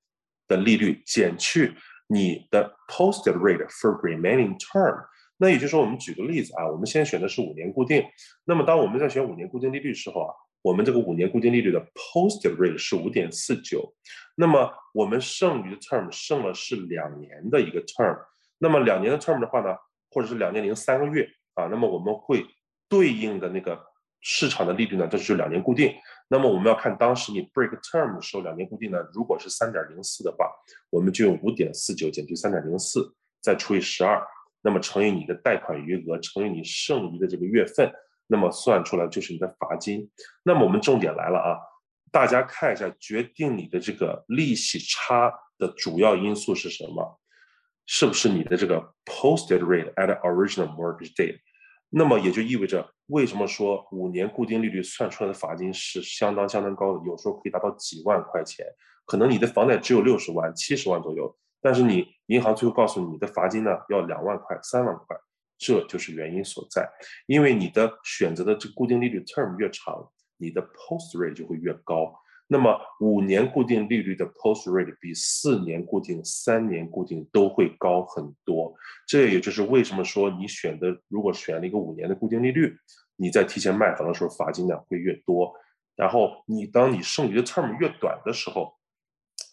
[0.47, 1.75] 的利率减去
[2.07, 5.07] 你的 posted rate for remaining term。
[5.39, 8.05] 那也就是说，我们举个例子啊，我们现在选的是五年固定。
[8.45, 13.91] 那么当我们在选五年固定利率时候啊，我们这个五年固定利率的 posted rate 是五点四九。
[14.35, 18.19] 那么我们剩余的 term 剩了是两年的一个 term。
[18.59, 19.75] 那么两年的 term 的话呢，
[20.17, 22.47] 或者是两年零三个月啊，那么我们会
[22.89, 23.79] 对应的那个。
[24.29, 25.95] 市场的利率呢，这就是两年固定。
[26.27, 30.51] 那么我们要看当时你 break term 的时候，两年固定呢，如果是三点零四的话，
[30.91, 34.21] 我们就用五点四九减去三点零四，再除以十二，
[34.63, 37.89] 那么乘以你的贷款余额，乘以你剩余的这个月份，
[38.27, 40.11] 那么算出来就是你的罚金。
[40.43, 41.61] 那么我们重点来了啊，
[42.11, 47.21] 大家看一下，决定你的这个利息差的主要因素是什么？
[47.87, 51.39] 是不是你的这个 posted rate at original mortgage date？
[51.89, 58.67] 那么也就意味着，为什么说五年固定利率算出来的罚金是相当相当高的，有时候可以达到几万块钱。
[59.07, 65.17] 可能你的房贷只有六十万、七十万左右，但是你银行最后告诉你，你的罚金呢要两万块、三万块，
[65.57, 66.91] 这就是原因所在。
[67.27, 72.13] 因为你的选择的这固定利率 term 越长，你的 post rate 就会越高。
[72.49, 78.73] 那么五年固定利率的 post rate 比四年固定、三年固定都会高很多。
[79.07, 82.77] 这也就是为什么说你选的，如果选了一个五年的固定利率，
[83.17, 85.53] 你在提前卖房的时候罚金呢会越多。
[85.97, 88.75] 然后你当你剩余的 term 越短的时候，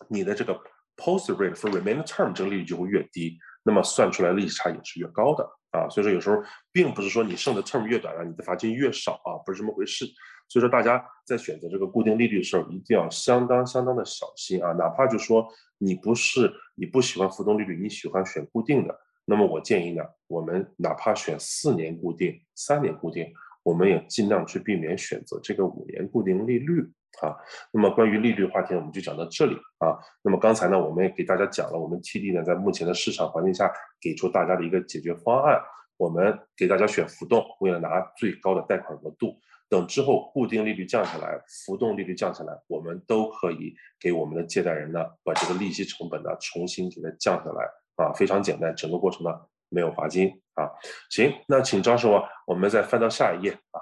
[0.10, 0.54] 你的这个
[0.98, 5.90] post rate for remaining term 这个利率就会越低，那么算出来利息差也是越高的啊。
[5.90, 10.06] 所以说有时候并不是说你剩的 term 越短了，你的罚金越少啊，不是这么回事。
[10.50, 14.72] 所以说，大家在选择这个固定利率的时候，一定要相当相当的小心啊！
[14.74, 15.48] 哪怕就说
[15.80, 23.34] 你不是你不喜欢浮动利率，你喜欢选固定的，那么我建议呢，我们哪怕选四年固定、三年固定，
[23.64, 26.88] 我们也尽量去避免选择这个五年固定利率
[27.22, 27.36] 啊。
[27.72, 29.98] 那么关于利率话题，我们就讲到这里啊。
[30.22, 33.72] 那么刚才呢，我们也给大家讲了，我们 TD 呢在目前的市场环境下
[34.02, 35.62] 给出大家的一个解决方案，
[35.98, 39.38] 我们给大家选浮动，为了拿最高的贷款额度。
[39.70, 49.32] 等之后固定利率降下来，浮动利率降下来，我们都可以给我们的借贷人呢，把这个利息成本呢重新给它降下来啊，非常简单，整个过程呢
[49.70, 50.70] 没有罚金啊。
[51.10, 53.82] 行，那请张师傅，我们再翻到下一页啊。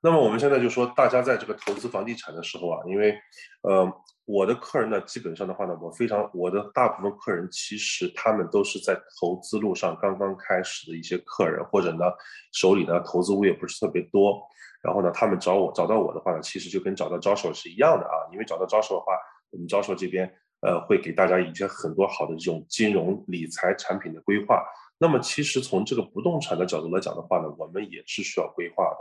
[0.00, 3.14] 那么我们现在就说，大家在这个投资房地产的时候啊，因为
[3.62, 3.92] 呃。
[4.30, 12.04] 我的客人呢，基本上的话呢，我非常我的大部分客人其实他们都是在投资路上刚刚开始的一些客人，或者呢
[12.52, 14.38] 手里呢投资物业不是特别多，
[14.82, 19.14] 然后呢他们找我找到我的话呢，其实就跟找到招手是一样的啊，因为找到招手的话，
[19.48, 20.30] 我们招手这边
[20.60, 24.62] 呃，会给大家一些很多好的这种金融理财产品的规划。
[24.98, 28.98] 那么其实从这个不动产的角度来讲的话呢，我们也是需要规划的。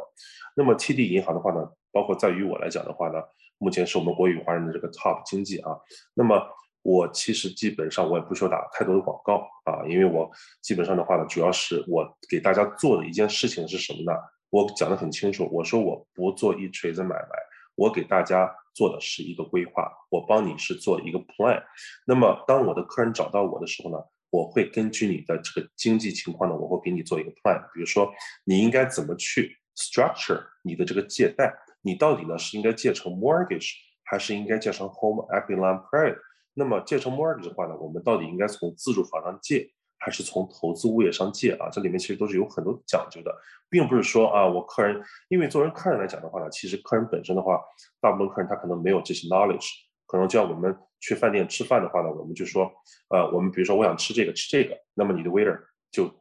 [0.56, 3.20] 那么 TD 银行的话呢，包括在于我来讲的话呢，
[3.58, 5.76] 目前是我们国语华人的这个 top 经济啊。
[6.14, 6.40] 那么
[6.84, 10.30] 我其实基本上我也不需要打太多的广告啊，因为我
[10.62, 14.18] 基本上的话呢，主要是我给大家做的一件事情是什么呢？
[14.50, 17.30] 我讲的很清楚，我说我不做一锤子买卖，
[17.76, 21.62] 我给大家做的是一个规划，我帮你是做一个 plan。
[22.06, 23.98] 那么当我的客人找到我的时候呢？
[24.30, 27.62] 我会根据你的这个经济情况呢，我会给你做一个 plan。
[27.74, 28.12] 比如说，
[28.44, 31.54] 你应该怎么去 structure 你的这个借贷？
[31.82, 33.72] 你到底呢是应该借成 mortgage，
[34.04, 36.18] 还是应该借成 home equity line credit？
[36.54, 41.70] 那么借成 mortgage 的话呢，我们到底应该从自住房上借，还是从投资物业上借啊？
[41.72, 43.34] 这里面其实都是有很多讲究的，
[43.70, 47.62] 并不是说啊，我客人，因为作为客人来讲的话呢，其实客人本身的话，
[48.02, 49.70] 大部分客人他可能没有这些 knowledge，
[50.08, 50.76] 可能叫我们。
[51.00, 52.72] 去饭店吃饭的话呢，我们就说，
[53.10, 55.56] 呃，我们比如说我想吃这个吃这个，那么你的 waiter
[55.92, 56.12] 就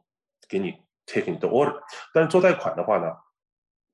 [0.47, 0.71] 给你
[1.07, 1.75] take 你的 order。
[2.13, 3.11] 但是做贷款的话呢，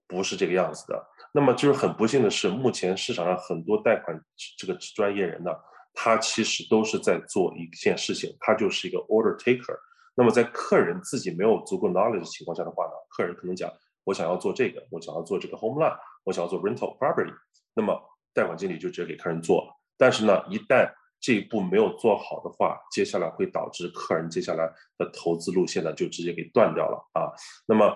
[0.10, 1.08] 不是这个样子的。
[1.34, 4.22] 那么就是很不幸的是，目前市场上很多贷款
[4.58, 5.52] 这个专业人呢，
[5.94, 9.80] 他其实都是在做一件事情，他就是一个 order taker。
[10.16, 13.72] 那么在客人自己没有足够 knowledge 的情况下的话呢，客人可能讲，
[14.04, 17.34] 我想要做这个，我想要做这个 home loan，我想要做 rental property，
[17.74, 17.98] 那么
[18.34, 19.83] 贷款经理就直接给客人做了。
[19.98, 27.32] 但是呢，一旦这一步没有做好的话，接下来会导致客人接下来的投资路线呢就直接给断掉了啊。
[27.66, 27.96] 那么，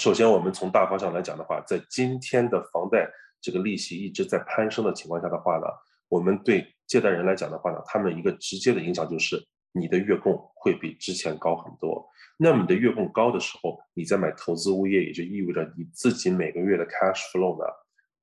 [0.00, 3.08] 首先我们从大方向来讲的话，在今天的房贷
[3.40, 5.66] 这个利息一直在攀升的情况下的话呢，
[6.08, 12.04] 我们对借贷人来讲的话呢，他们一个直接的影响就是你的月供会比之前高很多。
[12.38, 17.70] 那么你的月供高的时候，你在买投资物业，也就意味着你自己每个月的 cash flow 呢，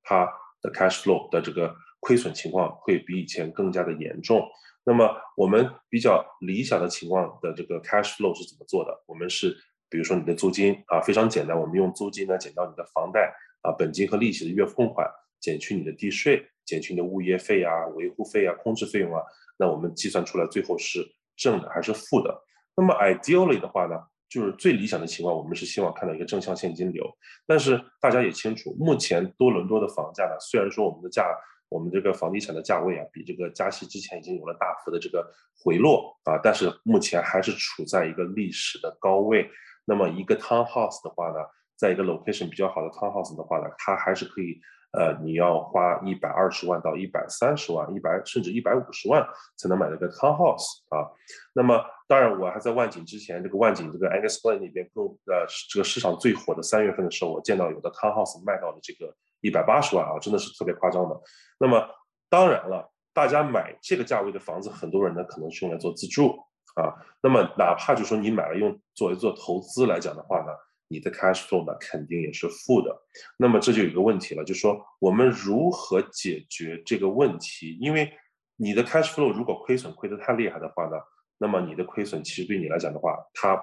[0.04, 0.25] 它
[0.62, 1.73] 的 cash flow 的这个。
[2.00, 4.42] 亏损情况会比以前更加的严重。
[4.84, 9.04] 那么我们比较理想的情况的这个 cash flow 是怎么做的？
[9.06, 9.56] 我们是
[9.90, 13.32] 比如说你的租金啊，非常简单，我们用租金呢减掉你的房贷
[13.62, 15.08] 啊本金和利息的月付款，
[15.40, 19.22] 减去你的地税，减去你的物业费啊、维护费啊、空置费用啊，
[19.58, 22.36] 那我们计算出来最后是正的还是负的？
[22.76, 23.96] 那么 ideally 的话呢，
[24.30, 27.06] 就是最理想的情况，我们是希望看到一个正向现金流。
[27.46, 31.28] 但是大家也清楚，目前多伦多的房价呢，虽然说我们的价
[31.70, 35.32] 我们这个房地产的价位啊，比这个加息之前已经有了大幅的这个
[35.64, 39.48] 回落啊，但是目前还是处在一个历史的高位。
[39.86, 41.36] 那么一个 townhouse 的话呢，
[41.76, 44.60] 在一个 location 比较好的 townhouse 的话呢，它还是可以，
[44.94, 51.06] 呃，你要花一百二十万到一百三十万，一百甚至一百五十万才能买到一个 townhouse 啊。
[51.54, 59.16] 那么当然，我还在万景之前，这个万景这个 Angus Glen 里边更呃这个市场最火的三月份的时候，我见到有的 townhouse 卖到了这个。
[59.41, 61.21] 一百八十万啊，真的是特别夸张的。
[61.60, 61.88] 那么
[62.30, 66.38] 当然了，大家买这个价位的房子，很多人呢可能是用来做自住
[66.75, 66.93] 啊。
[67.21, 70.52] 那么哪怕就说你买了用作为做投资来讲的话呢，
[70.88, 72.95] 你的 cash flow 呢肯定也是负的。
[73.38, 77.78] 那么这就有一个问题了，就是说我们如何解决这个问题？
[77.82, 78.12] 因为
[78.56, 80.97] 你的 cash flow 如果亏损亏得太厉害的话呢，
[81.38, 83.62] 那么你的亏损其实对你来讲的话，它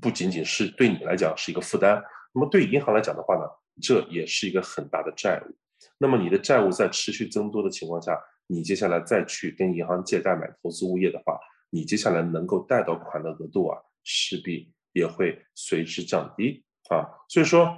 [0.00, 2.02] 不仅仅是对你来讲是一个负担，
[2.32, 3.42] 那么对银行来讲的话呢？
[3.80, 5.54] 这也是一个很大的债务。
[5.98, 11.38] 那么你的债务在持续增多的情况下，你接下来再去跟银行借贷买投资物业的话，
[11.70, 17.06] 你接下来能够贷到款的额度啊，势必也会随之降低啊。
[17.28, 17.76] 所以说，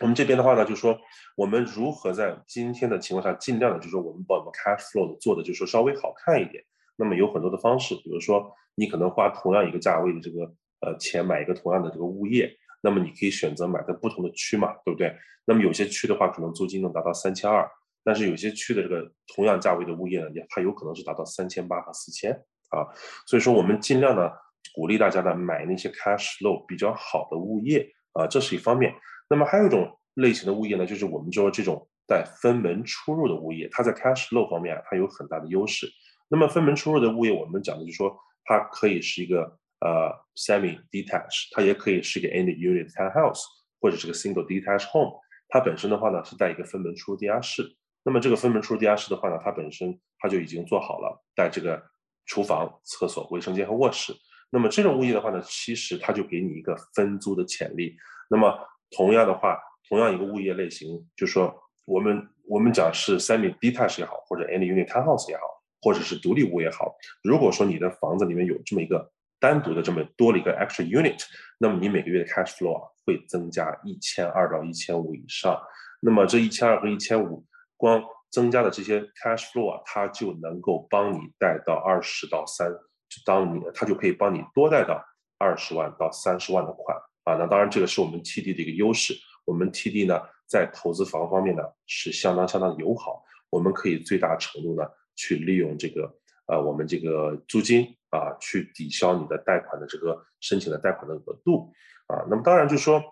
[0.00, 0.98] 我们这边的话呢，就说
[1.36, 6.62] 我们如何在今天的情况下，尽量的，就说我们把我们 cash flow 做的，就说稍微好看一点。
[6.96, 10.44] 那么有很多的方式，比如说你可能花同样一个价位的这个
[10.80, 12.56] 呃钱买一个同样的这个物业。
[12.80, 15.12] 那么你可以选择买在不同的区嘛，对不对？
[15.44, 17.68] 那么有些区的话，可能租金能达到三千二，
[18.04, 22.32] 但是有些区的这个同样价位的物业呢，也它有可能是达到三千八和四千
[22.70, 22.86] 啊。
[23.26, 24.30] 所以说我们尽量呢
[24.74, 28.94] 鼓励大家呢买那些 cash flow 比较好的物业啊，这是一方面。
[29.28, 35.88] 那么还有一种类型的物业呢，就是我们说这种带分门出入的物业，它在 cash flow 方面啊，它有很大的优势。
[36.28, 39.58] 那么分门出入的物业，我们讲的就是说它可以是一个。
[39.80, 43.42] 呃，semi-detached，它也可以是个 any unit townhouse，
[43.80, 45.20] 或者是个 single detached home。
[45.48, 47.64] 它本身的话呢，是带一个分门出入地下室。
[48.04, 51.82] 那么这个分门出入地下室的话呢，它本身它就已经做好了带这个
[52.26, 54.12] 厨房、厕所、卫生间和卧室。
[54.50, 57.96] 那么这种物业的话呢，其实它就给你一个分租的潜力。
[58.30, 58.58] 那么
[58.90, 65.42] 同样的话，同样一个物业类型，就说我们我们讲是 semi-detached 也好，或者 any unit townhouse 也好，
[65.82, 69.10] 或者是独立屋也好，如果说你的房子里面有这么一个
[69.40, 71.22] 单独的这么多了一个 extra unit，
[71.58, 75.60] 那么你每个月的 cash flow 啊会增加一千二到一千五以上。
[76.00, 77.44] 那么这一千二和一千五，
[77.76, 85.02] 光增加的这些 cash flow 啊，它就能够帮你贷到二十到三，就当你它就可以帮你多贷到
[85.38, 87.34] 二十万到三十万的款啊。
[87.34, 89.14] 那当然，这个是我们 TD 的一个优势。
[89.44, 93.22] 我们 TD 呢，在投资房方面呢，是相当相当友好。
[93.50, 94.86] 我们可以最大程度呢，
[95.16, 96.14] 去利用这个
[96.46, 101.72] 呃，我们这个租金啊，去抵消你的贷款的这个申请的贷款的额度
[102.06, 102.26] 啊。
[102.28, 103.02] 那么当然就是说。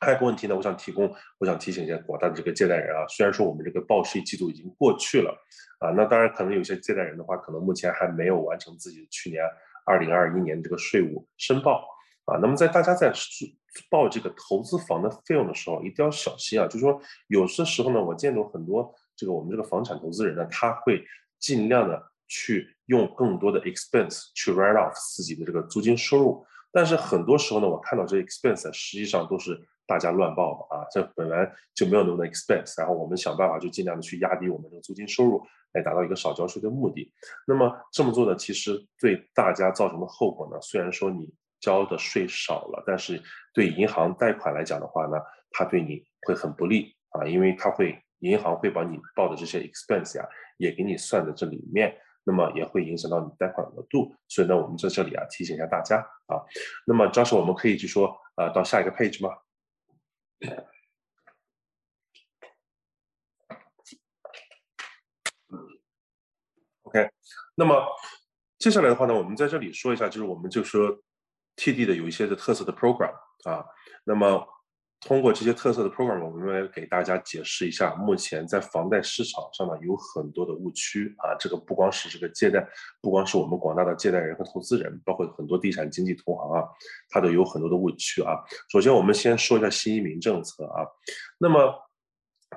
[0.00, 5.36] 还有个问题呢，我想提供，我想提醒一下广大的这个借贷人啊，虽然说我们这个报税季度已经过去了，
[5.80, 9.42] 啊，那当然可能有些借贷人的话，可能目前还没有完成自己去年
[9.84, 11.84] 二零二一年这个税务申报
[12.26, 12.38] 啊。
[12.40, 13.12] 那么在大家在
[13.90, 21.04] 报这个投资房的费用的时候，一定要小心啊，就是说有些时候呢，我见到很多这个我们这个房产投资人呢，他会
[21.40, 29.60] 尽量的去用更多的 expense 去 write off 自己的这个租金收入，但是很多时候呢，我看到这 expense 实际上都是。
[29.88, 37.10] 大家乱报的啊，这本来就没有那么多 expense，然后我们想办法就尽量的去压低我们这个租金收入，来达到一个少交税的目的。
[37.46, 43.18] 那么这么做呢，其实对大家造成的后果呢，虽然说你交的税少了，但是
[43.54, 45.16] 对银行贷款来讲的话呢，
[45.52, 51.96] 它对你会很不利啊，因为它会银行会把你报的这些 expense 呀，也给你算在这里面，
[52.28, 54.14] 那么也会影响到你贷款额度。
[54.28, 56.44] 所以呢，我们在这里啊提醒一下大家啊。
[56.86, 59.34] 那么张时我们可以去说呃到下一个 page 吗
[66.82, 67.08] ？OK，
[67.54, 67.82] 那么
[68.58, 71.02] 接下来的话呢，我们在这里说一下，就是我们就说
[71.56, 73.14] TD 的有一些的特色的 program
[73.44, 73.64] 啊，
[74.04, 74.46] 那么。
[75.00, 81.36] 通过这些特色的 program，我们来给大家解释一下，目前在房贷市场上呢有很多的误区啊。
[81.38, 82.66] 这个不光是这个借贷，
[83.00, 86.64] 不光是我们广大的借贷人和投资人，包括很多地产经纪同行啊，
[87.10, 88.34] 它都有很多的误区啊。
[88.70, 90.84] 首先，我们先说一下新移民政策啊。
[91.38, 91.72] 那么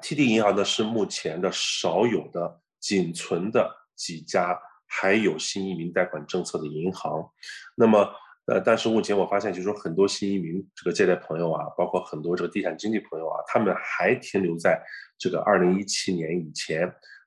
[0.01, 7.29] ，TD 银行呢是目前的少有的仅存的几家还有新移民贷款政策的银行。
[7.75, 8.11] 那么。
[8.52, 14.78] 呃，但是目前我发现，就是说很多新移民这个借贷朋友啊，包括很多这个地产经纪朋友啊，他们还停留在
[15.18, 16.82] 这个二零一七年以前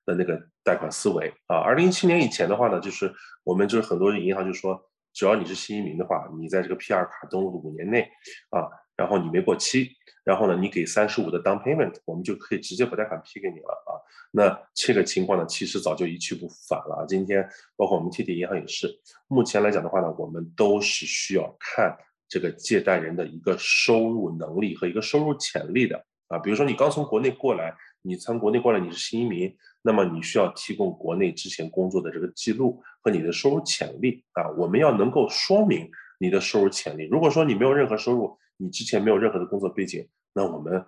[0.04, 1.56] 的那个贷款思维啊。
[1.56, 3.10] 二零一七年以前的话呢，就是
[3.42, 4.78] 我们就是很多银行就说，
[5.14, 8.02] 只要你是新移民的话，你在这个 PR 卡登录的五年内
[8.50, 9.88] 啊，然后你没过期。
[10.24, 13.92] 然后呢，你给三十五的 down payment，我们就可以直接把贷款批给你了啊。
[14.32, 17.06] 那这个情况呢，其实早就一去不复返了啊。
[17.06, 17.46] 今天
[17.76, 18.88] 包括我们 TD 银行也是，
[19.28, 21.94] 目前来讲的话呢，我们都是需要看
[22.26, 26.38] 这个借贷人的一个收入能力和一个收入潜力的啊。
[26.38, 34.48] 比如说你刚从国内过来，你从国内过来你是新移民，那么你需要提供国内之前工作的这个记录和你的收入潜力啊。
[34.56, 37.06] 我们要能够说明你的收入潜力。
[37.10, 40.82] 如果说你没有任何收入，你之前没有任何的工作背景，那我们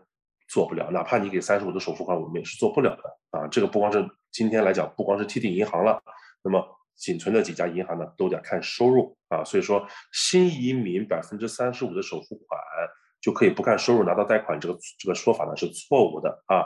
[0.49, 3.47] 做不了，哪怕你给三十五的首付款，我们也是做不了的啊。
[3.49, 4.03] 这个不光是
[4.33, 6.03] 今天来讲，不光是 TD 银行了，
[6.43, 9.45] 那么仅存的几家银行呢，都得看收入啊。
[9.45, 12.59] 所以说，新移民百分之三十五的首付款
[13.21, 16.65] 就可以不看收入拿到贷款，这个这个说法呢是错误的啊。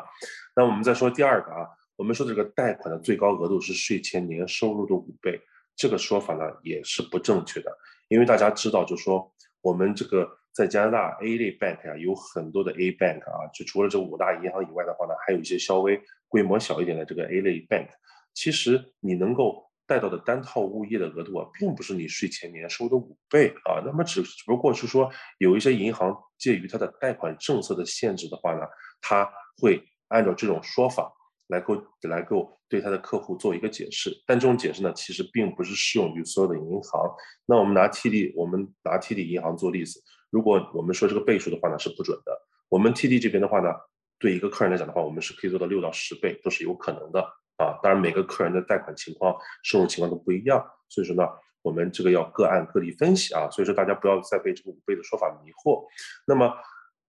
[0.55, 5.41] 那我们再说第二个啊，我们说这个贷款的最高额度是税前年收入的五倍，
[5.75, 10.39] 这个说法呢也是不正确的，因为大家知道，就说我们这个。
[10.61, 15.99] 在加拿大 A 类 bank 啊，有很多的 A bank 啊，就除了这五大银行以外的话呢，还有一些稍微
[16.29, 17.89] 规模小一点的这个 A 类 bank。
[18.35, 23.81] 其实你能够贷到的单套物业的额度啊，并不是你税前年收的五倍啊。
[23.87, 28.67] 那么只只不过是说，有一些银行介于它的贷款政策的限制的话呢，
[29.01, 31.11] 它会按照这种说法。
[31.51, 37.13] 来够来够对他的客户做一个解释，但这种解释呢，其实并不是适用于所有的银行。
[37.45, 40.01] 那我们拿 TD，我们拿 TD 银行做例子，
[40.31, 42.41] 如果我们说这个倍数的话呢，是不准的。
[42.69, 43.75] 我们 TD 这边的话呢，
[44.19, 47.21] 对一个客人来讲的话，我们是可以做到六到十倍，都是有可能的
[47.57, 47.79] 啊。
[47.83, 51.29] 当然每个客人的贷款情况、收入情况都不一样，所以说呢，
[51.63, 53.51] 我们这个要个案个例分析啊。
[53.51, 55.85] 所以说大家不要再被这个五倍的说法迷惑。
[56.27, 56.55] 那么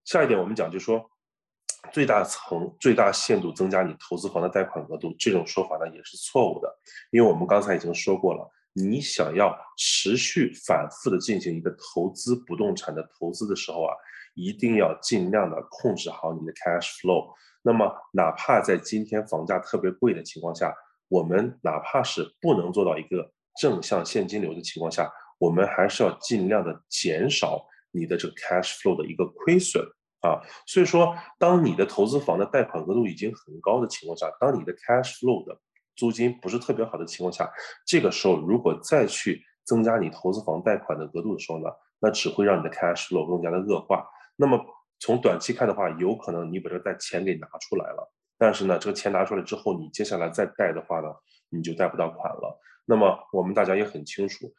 [0.03, 1.09] 下一点我们讲，就说。
[1.91, 6.72] 最大层、最大限度增加你投资房的贷款额度，这种说法呢也是错误的，
[7.09, 13.93] 因为我们刚才已经说过了，你想要持续反复的进行一个投资不动产的投资的时候啊，
[14.34, 17.34] 一定要尽量的控制好你的 cash flow。
[17.61, 20.74] 那么，哪怕在今天房价特别贵的情况下，
[21.09, 29.86] 我们哪怕是不能做到一个正向现金流的情况下，我们还是要尽量的减少你的这个 cash flow 的一个亏损。
[30.22, 35.59] 啊，所以说，当你的投资房的贷款额度已经很高的情况下，当你的 cash flow 的
[36.01, 37.47] 租金不是特别好的情况下，
[37.85, 44.03] 这个时候如果再去增加你投资房贷款的额度的时候呢，那只会让你的 cash flow 更加的恶化。
[44.35, 44.59] 那么
[44.99, 51.07] 从短期看的话，有可能你把这个贷钱给拿出来了，但是呢，这个钱拿出来之后，你接下来再贷的话呢，
[51.49, 52.59] 你就贷不到款了。
[52.85, 54.51] 那么我们大家也很清楚，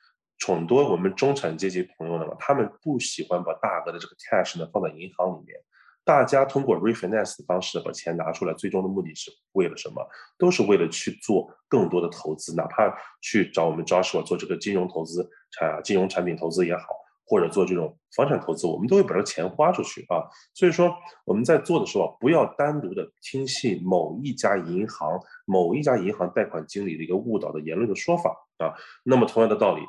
[0.47, 5.59] 很多我们中产阶级朋友呢，他们不喜欢把大额的这个 cash 呢放在银行里面。
[6.05, 10.05] 大家通过 refinance 的方式把钱拿出来，最终的目的是为了什么？
[10.37, 16.83] 都是为了去做更多的投资，哪怕去找我们 Joshua 做这个金融投资产、金融产品投资也好，
[17.25, 20.27] 或者做这种房产投资，我们都会把这个钱花出去啊。
[20.55, 20.93] 所以说
[21.25, 25.09] 我们在做的时候，不要单独的听信某一家银行、
[25.47, 28.75] 某一家银行贷款经理的一个误导的言论的说法啊。
[29.05, 29.83] 那么同样的道理，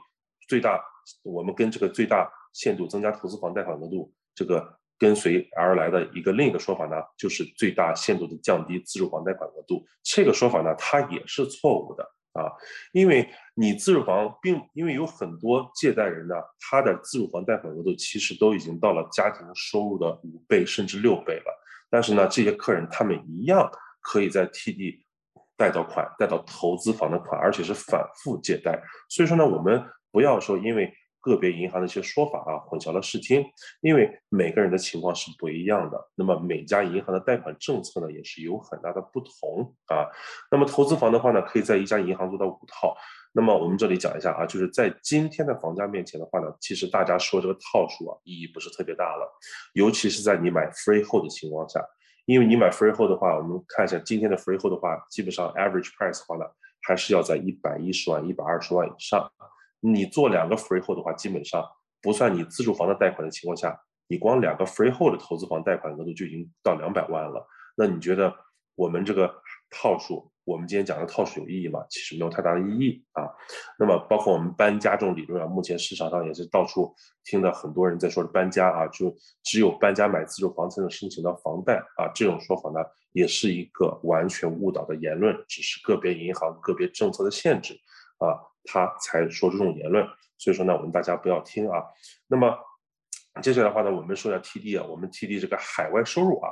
[0.47, 0.80] 最大
[1.24, 4.78] 我们跟这个最大限度增加投资房贷款额度这个。
[5.03, 9.85] 跟随而来的一个另一个说法呢，就是最大限度的降低自住房贷款额度。
[10.01, 12.47] 这个说法呢，它也是错误的啊，
[12.93, 21.63] 因为你自住房并因为有很多借贷人呢，他的自住房贷款额度其实都已经到了家庭收入的五倍甚至六倍了。
[21.89, 25.01] 但是呢，这些客人他们一样可以在 TD
[25.57, 28.81] 贷到款，贷到投资房的款，而且是反复借贷。
[29.09, 29.83] 所以说呢，我们
[30.13, 30.89] 不要说因为。
[31.24, 33.45] 个别银行的一些说法啊，混淆了视听，
[33.80, 35.97] 因为每个人的情况是不一样的。
[36.15, 40.05] 那么每家银行的贷款政策呢，也是有很大的不同啊。
[40.51, 42.93] 那么投资房的话呢，可以在一家银行做到五套。
[43.32, 49.26] 那么我们这里讲一下啊，就是在今天的房价面前的话呢，其实大家说这个套数啊，意义不是特别大了。
[49.74, 51.80] 尤其是在你买 freehold 的情况下，
[52.26, 56.45] 因为你买 freehold 的话，我们看一下今天的 freehold 的话，基本上 average price 的话呢，
[56.82, 59.32] 还是要在一百一十万、一百二十万以上。
[59.86, 61.61] 你做两个 freehold 的话，基本上
[62.01, 63.77] 不算你自住房的贷款的情况下，
[64.07, 67.45] 你光两个 freehold 的投资房贷款额度就已经到两百万了。
[67.75, 68.34] 那你觉得
[68.75, 69.29] 我们这个
[69.69, 71.86] 套数，我们今天讲的套数有意义吗？
[71.89, 73.27] 其实没有太大的意义啊。
[73.77, 79.13] 那么包括我们搬家这种理论啊，目前市场上也是到处听到很多人在说的搬家啊，就
[79.43, 82.07] 只有搬家买自住房才能申请到房贷啊。
[82.15, 82.79] 这种说法呢，
[83.11, 87.73] 也是一个完全误导的言论，只是个别银行个别政策的限制
[88.19, 88.39] 啊。
[88.66, 90.05] 他才说这种言论，
[90.38, 91.84] 所以说呢，我们大家不要听啊。
[92.28, 92.57] 那么
[93.41, 96.51] 接下来的话呢，我们说一下 TD 啊，我们 TD 这个海外收入啊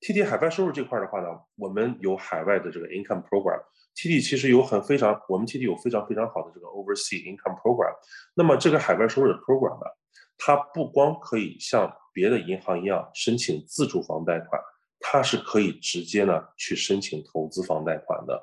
[0.00, 7.94] ，TD 海外收入这块的话呢，我们有海外的这个 income program，TD 其实有很非常，我们 TD 有非常非常好的这个 overseas income program。
[8.34, 9.90] 那么这个海外收入的 program 呢，
[10.38, 14.60] 它不光可以像别的银行一样申请自住房贷款，
[15.00, 18.42] 它是可以直接呢去申请投资房贷款的。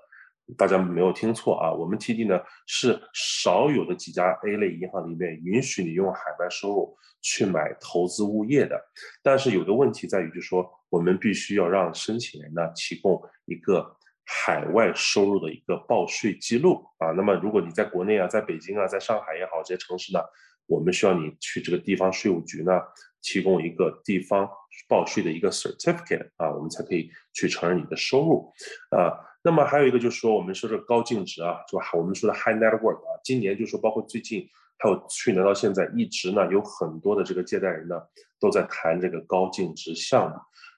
[0.58, 8.80] 大家没有听错啊，我们 TD 呢是少有的几家 A 类银行里面允许你用海外收入去买投资物业的。
[9.24, 13.96] 但是有个问题在于，就是说我们必须要让申请人呢提供一个
[14.26, 17.12] 海外收入的一个报税记录啊。
[17.12, 20.20] 那么如果你在国内啊，在北京啊，在上海也好这些城市呢，
[20.68, 22.80] 我们需要你去这个地方税务局呢
[23.22, 24.50] 提供一个地方
[24.88, 28.52] 报税的一个 certificate 啊，我们才可以去承认你的收入
[28.90, 29.31] 啊。
[29.44, 31.84] 那么还有一个就是说，我们说这高净值啊，是吧？
[31.94, 37.96] 我们说的 high network 啊，今年就是说，包括最近还有去年到现在，一直呢有很多的这个借贷人呢
[38.40, 40.36] 都在谈这个高净值项目。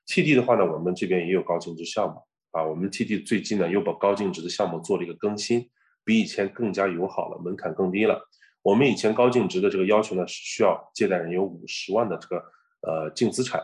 [0.07, 2.63] TD 的话呢，我们这边也有高净值项目啊。
[2.63, 5.69] 我们 TD 最近呢又把高净值的项目做了一个更新，
[6.05, 8.21] 比以前更加友好了，门槛更低了。
[8.61, 12.37] 我们以前高净值的这个要求呢是需要借贷人有五十万的这个
[12.81, 13.61] 呃净资产。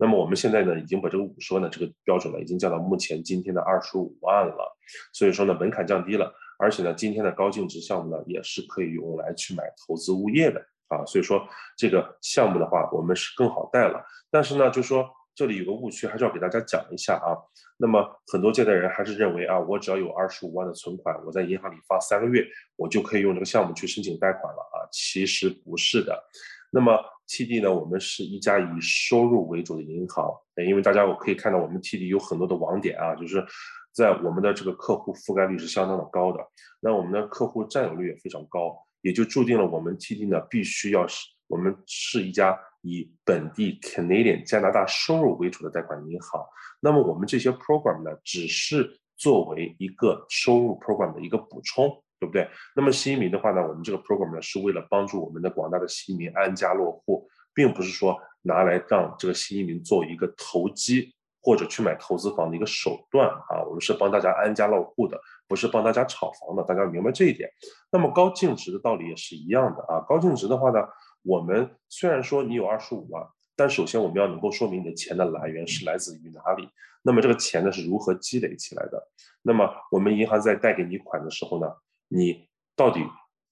[0.00, 4.76] 那么我们现在呢，已经把这个五十万的这个标准呢，已经降到目前今天的二十五万了。
[5.12, 11.04] 所以说呢，门槛降低了，而且呢，今天的高净值项目呢，也是可以用来去买投资物业的啊。
[11.04, 11.46] 所以说
[11.76, 14.02] 这个项目的话，我们是更好贷了。
[14.30, 17.36] 但是呢，就说这里有个误区，还是要给大家讲一下啊。
[17.76, 22.42] 那么很多借贷人还是认为啊，我只要有二十五万的存款，我在银行里放三个月，
[22.76, 24.88] 我就可以用这个项目去申请贷款了啊。
[24.90, 26.24] 其实不是的。
[26.70, 26.98] 那么
[27.28, 30.32] TD 呢，我们是一家以收入为主的银行，
[30.66, 33.44] 因为大家我可以看到我们 TD 有很多的网点啊，就是
[33.92, 36.38] 在我们的这个客户覆盖率是相当的高的，
[36.80, 46.44] 那我们的客户占有率也非常高，也就注定了我们 TD 呢必须要是我们是一家以本地 Canadian 加拿大收入为主的贷款银行，
[46.80, 52.02] 那么我们这些 program 呢，只是作为一个收入 program 的一个补充。
[52.20, 52.46] 对不对？
[52.76, 63.64] 那么新移民的话呢，我们这个 program 呢是为了帮助我们的广大的新移民安家落户，并不是说拿来让这个新移民做一个投机或者去买投资房的一个手段啊。
[63.66, 65.18] 我们是帮大家安家落户的，
[65.48, 66.62] 不是帮大家炒房的。
[66.62, 67.50] 大家明白这一点。
[67.90, 70.04] 那么高净值的道理也是一样的啊。
[70.06, 70.78] 高净值的话呢，
[71.22, 76.68] 我们虽然说你有二十五万，但首先我们要能够说明你的钱的来源是来自于哪里。
[77.02, 79.02] 那么这个钱呢是如何积累起来的？
[79.40, 81.66] 那么我们银行在贷给你款的时候呢？
[82.12, 83.00] 你到底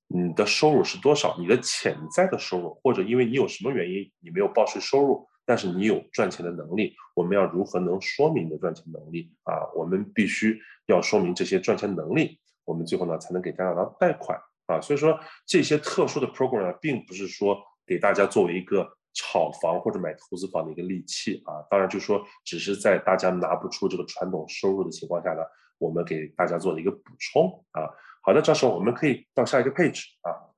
[0.09, 1.36] 你的收入是多少？
[1.38, 9.54] 你的潜在的收入，或者因为你有什么原因你没有报税收入，但是你有赚钱的能力，我们要如何能说明你的赚钱能力啊？
[9.76, 14.36] 我们必须要说明这些赚钱能力，我们最后呢才能给大家拿贷款
[14.66, 14.80] 啊。
[14.80, 17.56] 所以说这些特殊的 program 呢，并不是说
[17.86, 21.62] 给大家作为一个炒房或者买投资房的一个利器啊。
[21.70, 25.42] 当然，就是说只是在大家拿不出这个传统收入的情况下呢，
[25.76, 27.88] 我们给大家做了一个补充啊。
[28.29, 30.53] 好的，这时候我们可以到下一个 page 啊。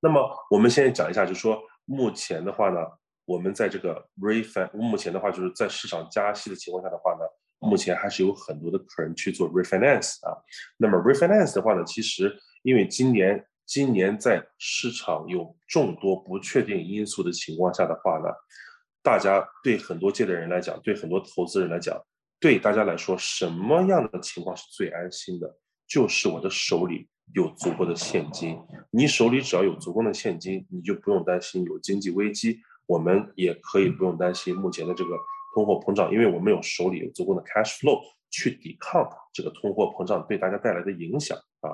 [0.00, 2.80] 那么我们现在讲一下，就是说目前的话呢。
[3.26, 7.20] 我们在这个 Refine 目前的话就是在市场加息的情况下的话呢，
[7.58, 10.36] 目前还是有很多的客人去做 refinance 啊。
[10.76, 18.28] 那么 refinance 的话呢，其实因为今年今年在市场有众多不确定因素的情况下的话呢，
[19.02, 21.98] 大家对很多借的人来讲，对很多投资人来讲，
[22.38, 25.56] 对大家来说，什么样的情况是最安心的？
[25.86, 28.58] 就是我的手里有足够的现金。
[28.90, 32.60] 你手里只要有足够的现金，你就不用担心有经济危机。
[32.86, 35.10] 我们也可以不用担心目前的这个
[35.54, 41.70] 通货膨胀，因为我们有手里有足够的 cash flow 去抵抗这个通货膨胀对大家带来的影响啊。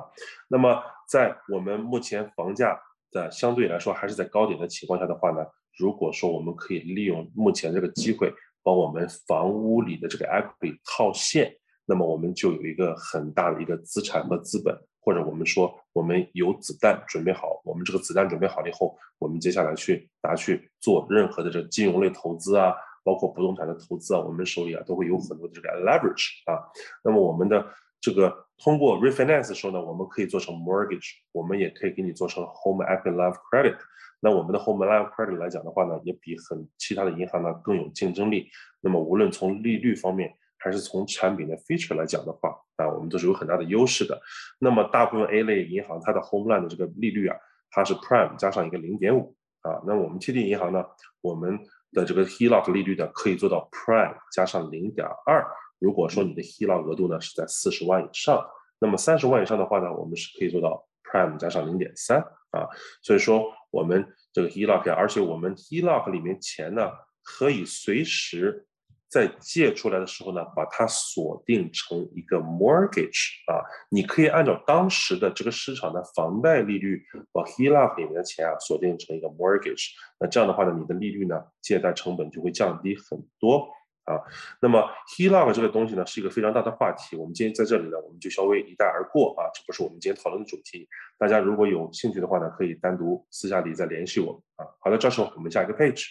[0.48, 2.78] 那么在我们目前房价
[3.10, 5.44] 的相对来说还是在高点的情况下的话呢，
[5.76, 8.32] 如果说我们可以利用目前这个机会，
[8.62, 11.56] 把我们房屋里的这个 equity 套现，
[11.90, 14.72] 那么我们就有一个很大的一个资产和资本。
[15.02, 26.60] 或者我们说，我们有子弹准备好，我们这个子弹准备好了以后，我们接下来去拿去做任何的这个金融类投资啊，包括不动产的投资啊，我们手里啊都会有很多的这个 leverage 啊。
[27.02, 27.66] 那么我们的
[27.98, 28.30] 这个
[28.62, 33.78] 通过 refinance 的时候呢，我们可以做成 mortgage，我们也可以给你做成 home equity line credit。
[34.20, 38.50] 那我们的 home line credit 来讲的话呢，也比很其他的银行呢更有竞争力。
[38.82, 40.30] 那么无论从利率方面，
[40.62, 44.20] 还是从产品的 feature 来讲的话，啊，我们都是有很大的优势的。
[44.58, 47.36] 那么大部分 A 类银行它的 home loan 的这个利率啊，
[47.70, 49.80] 它是 prime 加上一个零点五啊。
[49.86, 50.84] 那我们 TD 银行呢，
[51.22, 51.58] 我们
[51.92, 55.46] 的这个 HELOC 利率呢，可以做到 prime 加上零点二。
[55.78, 58.46] 如果说你的 HELOC 额度呢是在四十万以上，
[58.78, 62.18] 那么三十万以上的话呢，我们是可以做到 prime 加上零点三
[62.50, 62.68] 啊。
[63.02, 66.90] 所以说我们这个 HELOC，而且我们 HELOC 里面钱呢，
[67.22, 68.66] 可以随时。
[69.10, 73.58] 在借出来的时候呢，把它锁定成一个 mortgage 啊，
[73.90, 79.88] 你可以按照当时的这个市场的房贷利率，把 HELOC 里面的钱啊锁定成一个 mortgage。
[80.20, 83.68] 那这样的话呢，你的利率呢，借贷成本就会降低很多
[84.04, 84.14] 啊。
[84.62, 87.16] 那么 HELOC 这个东西呢，是一个非常大的话题。
[87.16, 90.88] 我们今天在这里呢，我们就稍微一带而过啊，这不是我们今天讨论的主题。
[91.18, 94.64] 大家如果有兴趣的话呢，可以单独私下里再联系我啊。
[94.78, 96.06] 好的，这时候我们下一个 page。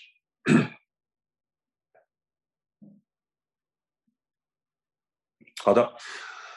[5.62, 5.94] 好的，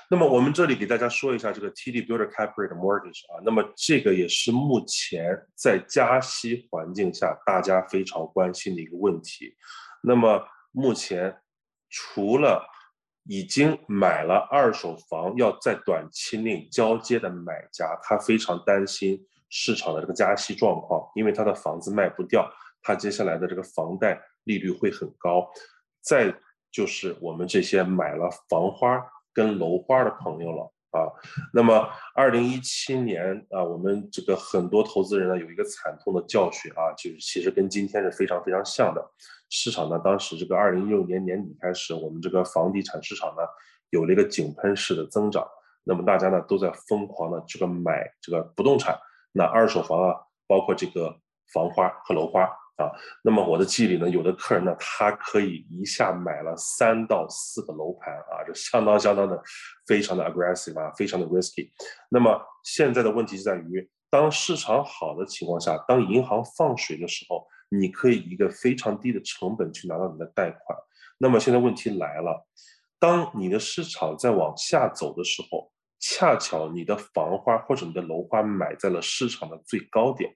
[0.09, 9.57] 那么我们这里给大家说一下这个 TD Builder Cap Rate Mortgage 啊，那么这个也是目前在加息环境下大家非常关心的一个问题。
[10.03, 11.37] 那么目前
[11.91, 12.65] 除了
[13.25, 22.51] 已经买了二手房要在短期内交接的买家，他非常担心市场的这个加息状况，因为他的房子卖不掉，
[22.83, 25.49] 他接下来的这个房贷利率会很高。
[26.01, 26.35] 在
[26.73, 29.05] 就是我们这些买了房花
[29.35, 31.07] 跟楼花的朋友了啊。
[31.53, 39.07] 那么，二零一七年啊，我们这个很多投资人呢有一个惨痛的教训啊，就是其实跟今天是非常非常像的。
[39.51, 43.43] 市场呢，当时这个二零一六年年底开始，我们这个房地产市场呢
[43.91, 45.47] 有了一个井喷式的增长。
[45.85, 48.99] 那么大家呢都在疯狂的这个买这个不动产，
[49.33, 50.17] 那二手房啊，
[50.47, 51.15] 包括这个
[51.53, 52.49] 房花和楼花。
[52.77, 52.91] 啊，
[53.23, 59.41] 那么我的记忆里呢，有的客人呢，他可以一下买了三到四个楼盘啊，这相当相当的，
[59.87, 61.71] 非常的 aggressive 啊，非常的 risky。
[62.09, 70.79] 那么现在的问题就在于，当市场好的情况下，当银行放水的时候，你可以一个非常低的成本去拿到你的贷款。
[71.19, 72.47] 那么现在问题来了，
[72.99, 75.71] 当你的市场在往下走的时候，
[76.01, 80.35] 恰巧你的房花或者你的楼花买在了市场的最高点。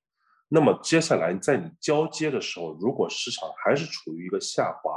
[0.49, 4.93] 那么接下来在你交接的时候，如果市场还是处于一个下滑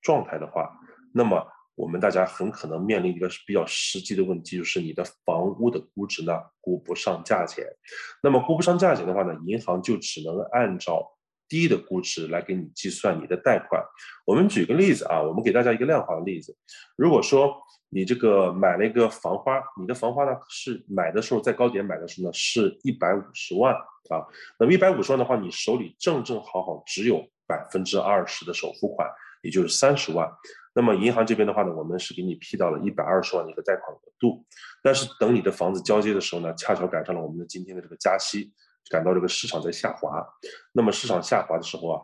[0.00, 0.70] 状态的话，
[1.12, 7.64] 那么我们大家很可能面临一个比较实际的问题，就是你的房屋的估值呢估不上价钱。
[8.22, 11.06] 那么估不上价钱的话呢，银行就只能按照
[11.52, 13.82] 低的估值来给你计算你的贷款。
[14.24, 16.56] 我们举个例子啊，我们给大家一个量化的例子，
[16.96, 17.54] 如果说。
[17.94, 23.74] 你这个买了一个房花，你的房花呢是买的时候在高点买的时候呢是一百五十万
[24.08, 24.24] 啊，
[24.58, 29.06] 那么一百五十万的话，你手里正正好好只有百分之二十的首付款，
[29.42, 30.26] 也就是三十万。
[30.74, 34.42] 那么银行这边的话呢，我们是给你批到了一百二十万的一个贷款额度，
[34.82, 38.50] 但是等你的房子交接的时候呢，恰巧赶上了我们的今天的这个加息，
[38.90, 40.26] 感到这个市场在下滑。
[40.72, 42.02] 那么市场下滑的时候啊，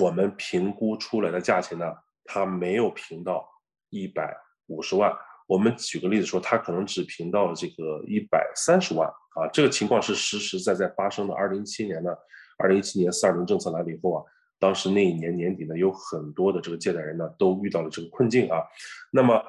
[0.00, 1.86] 我们评估出来的价钱呢，
[2.24, 3.48] 它没有评到
[3.88, 5.12] 一百五十万。
[5.46, 9.48] 我们举个例子说，它可能只评到了这个一百三十万啊。
[9.52, 11.34] 这个情况是实实在在发生的。
[11.34, 12.10] 二零一七年呢，
[12.56, 14.24] 二零一七年四二零政策来了以后啊，
[14.60, 18.62] 当时那一年年底呢，有很多的这个借贷人呢都遇到了这个困境啊。
[19.10, 19.42] 那么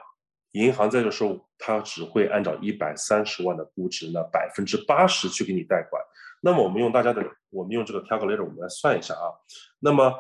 [0.51, 6.01] 银行在这时候，它只会按照一百三十万的估值呢，百分之八十去给你贷款。
[6.41, 9.31] 那么我们用大家的，我们用这个 calculator，我们来算一下啊。
[9.79, 10.13] 那么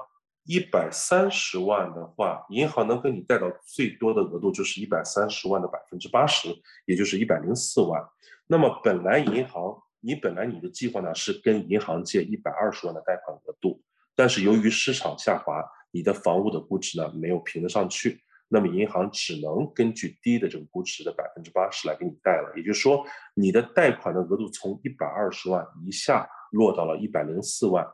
[0.45, 6.49] 一百三十万的话，银行能给你贷到最多的额度就是一百三十万的百分之八十，
[6.85, 8.01] 也就是一百零四万。
[8.47, 13.81] 那么本来银行，你本来你的计划呢是跟银行借一百二十万的贷款额度，
[14.15, 18.23] 但是由于市场下滑，你的房屋的估值呢没有平得上去。
[18.53, 23.01] 那么银行只能根据低的这个估值的百分之八十来给你贷了，也就是说，
[23.33, 27.87] 你的贷款的额度从一百二十万一下落到了一百零四万，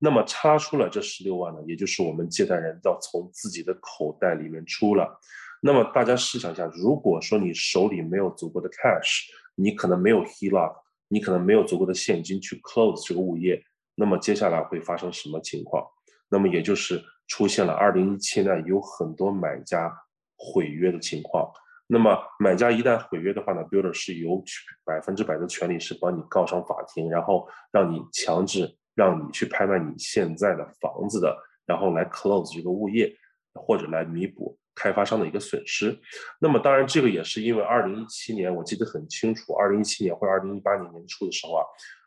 [0.00, 5.16] 那么差出了这十六万呢，也就是我们借贷人要从自己的口袋里面出了。
[5.62, 10.74] 那么大家试想一下，如果说你手里没有足够的 cash，你可能没有 HELOC，
[11.06, 13.62] 你可能没有足够的现金去 close 这个物业，
[13.94, 15.86] 那么接下来会发生什么情况？
[16.28, 17.00] 那么也就是
[17.30, 19.90] 出现了二零一七年有很多买家
[20.36, 21.50] 毁约的情况。
[21.86, 24.42] 那么买家一旦毁约的话呢，builder 是有
[24.84, 33.12] 百分之百的权利是帮你告上法庭，然后让你强制让你去拍卖你现在的房子的，然后来 close 这个物业，
[33.54, 35.96] 或者来弥补开发商的一个损失。
[36.40, 41.64] 那么当然这个也是因为二零一七年我记得很清楚，二零一七年或者二零一八年年初的时候啊，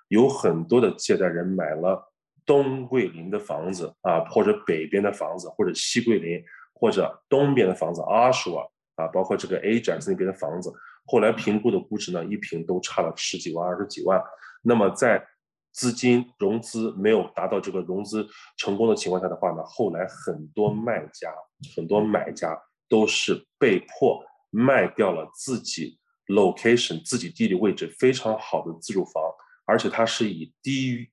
[0.09, 2.12] 有很多的借贷人买了。
[2.45, 10.73] 东桂林的房子啊，或者北边的房子，或者西桂林，或者东边的房子，阿什瓦啊，包括这个 Ajax 那边的房子，
[11.05, 14.21] 后来评估的估值呢，一平都差了十几万、二十几万。
[14.61, 15.25] 那么在
[15.71, 18.27] 资金融资没有达到这个融资
[18.57, 21.33] 成功的情况下的话呢，后来很多卖家、
[21.75, 29.23] 很多买家都是被迫卖掉了自己 location、自己地理位置非常好的自住房，
[29.65, 31.09] 而且它是以低于。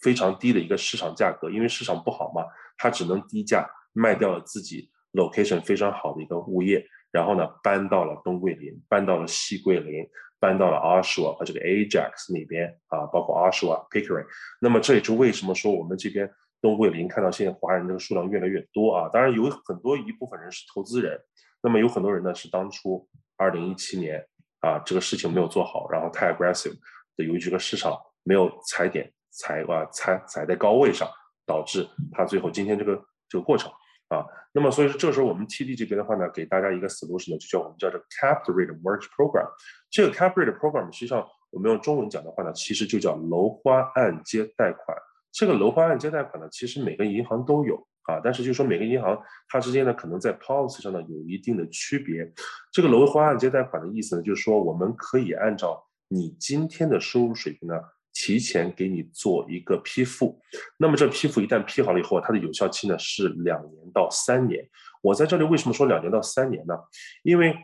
[0.00, 2.44] 非常低的一个市场价格，因为市场不好嘛，
[2.76, 10.06] 他只能低价卖掉了自己 location 非常好的一个物业，然后呢搬到了东桂林，搬到了西桂林，
[10.38, 14.26] 搬到了 Oshawa 和这个 Ajax 那边啊，包括 Oshawa、Pickering。
[14.60, 16.30] 那么这也是为什么说我们这边
[16.62, 19.08] 东桂林看到现在华人这个数量越来越多啊。
[19.12, 21.20] 当然有很多一部分人是投资人，
[21.62, 24.24] 那么有很多人呢是当初二零一七年
[24.60, 26.76] 啊这个事情没有做好，然后太 aggressive，
[27.16, 29.12] 由于这个市场没有踩点。
[29.30, 31.08] 踩啊踩踩在高位上，
[31.46, 33.70] 导致它最后今天这个这个过程
[34.08, 34.24] 啊。
[34.52, 39.48] 那么所以说这时候我们 TD 这边的话呢，给大家一个 solution 呢，就叫我们叫做 Cap Rate Mortgage Program。
[39.90, 44.96] 这个 Cap Rate Program 实际上我们用中文讲的话呢，其实就叫楼花按揭贷款。
[45.32, 49.16] 这个楼花按揭贷款呢，其实每个银行都有啊，但是就是说每个银行
[49.48, 52.28] 它之间呢，可能在 policy 上呢有一定的区别。
[52.72, 57.74] 这个楼花按揭贷款的意思呢，就是说我们可以按照你今天的收入水平呢。
[58.12, 60.40] 提前给你做一个批复，
[60.76, 64.68] 那么这批复一旦批好了以后，它的有效期呢是两年到三年。
[65.02, 66.74] 我在这里为什么说两年到三年呢？
[67.22, 67.56] 因为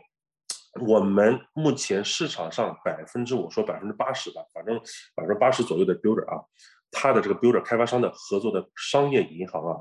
[0.81, 4.77] 我们目前市场上百分之我说百分之八十吧，反正
[5.15, 6.43] 百分之八十左右的 builder 啊，
[6.91, 9.77] 他的这个 builder 开发商的合作的商业银行啊，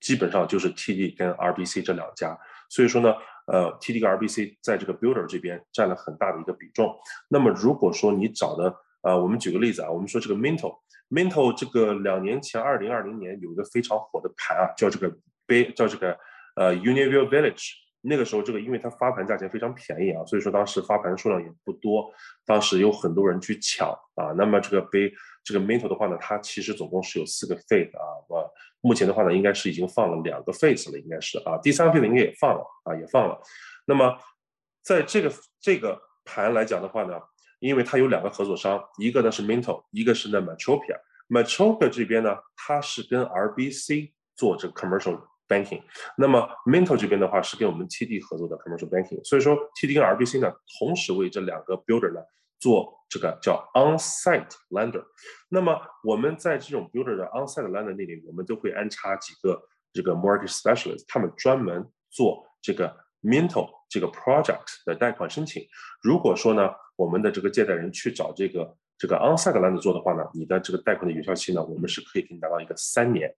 [0.00, 2.38] 基本上就是 TD 跟 RBC 这两家。
[2.68, 3.14] 所以说呢，
[3.46, 6.94] 呃，TD 跟 RBC 在这个 builder 这边占了很大的一个比重。
[7.28, 15.10] 那么如果说你找的啊，我们举个例子啊，我们说这个 Minto，Minto 这个两年前，二零二零年有一个非常火的盘啊，叫这个
[15.46, 16.18] Bay，叫这个
[16.56, 17.70] 呃 Univille Village。
[18.02, 22.10] 那个时候，这个因为它发盘价钱非常便宜啊，所以说当时发盘数量也不多，
[22.46, 24.32] 当时有很多人去抢啊。
[24.36, 25.12] 那么这个 Bay，
[25.44, 33.38] 这个 Minto 的话呢，它其实总共是有四个 phase 啊，我目前的话呢，应该是已经放了两个 phase 了，应该是啊，第三个 phase 应该也放了啊，也放了。
[33.84, 34.16] 那么
[34.82, 35.30] 在这个
[35.60, 37.18] 这个盘来讲的话呢。
[37.60, 40.98] 因为它有两个合作商，一个呢是 Minto，一个是那 Metropia。
[41.28, 45.82] Metropia 这边呢，它是跟 RBC 做这个 commercial banking，
[46.16, 49.22] 那么 Minto 这边的话是跟我们 TD 合作的 commercial banking。
[49.24, 52.20] 所以说 TD 跟 RBC 呢，同时为这两个 builder 呢
[52.58, 55.04] 做这个叫 onsite lender。
[55.48, 59.60] 那么我们在这种 builder 的 onsite lender 那里，我们都会安插几个
[59.92, 65.66] 这个 mortgage specialist，他们专门做这个 Minto 这个 project 的贷款申请。
[66.02, 73.34] 如果说呢，我们的这个借贷人去找这个这个 onsite lender 做的话呢，你的这个贷款的有效期呢，我们是可以给你达到一个三年，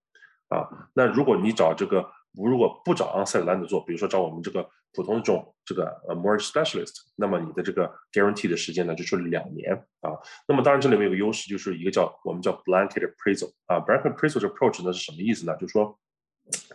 [0.49, 10.13] 啊，那如果你找这个如果不找 onsite lender 做，比如说找我们这个普通的这种这个呃 mortgage specialist，那么你的这个 guarantee 的时间呢就是两年啊。
[10.47, 15.57] 那么当然这里面有个优势，就是一个叫我们叫 blanket appraisal 啊，blanket appraisal 这 approach 呢是什么意思呢？
[15.57, 15.99] 就是说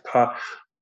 [0.02, 0.34] 它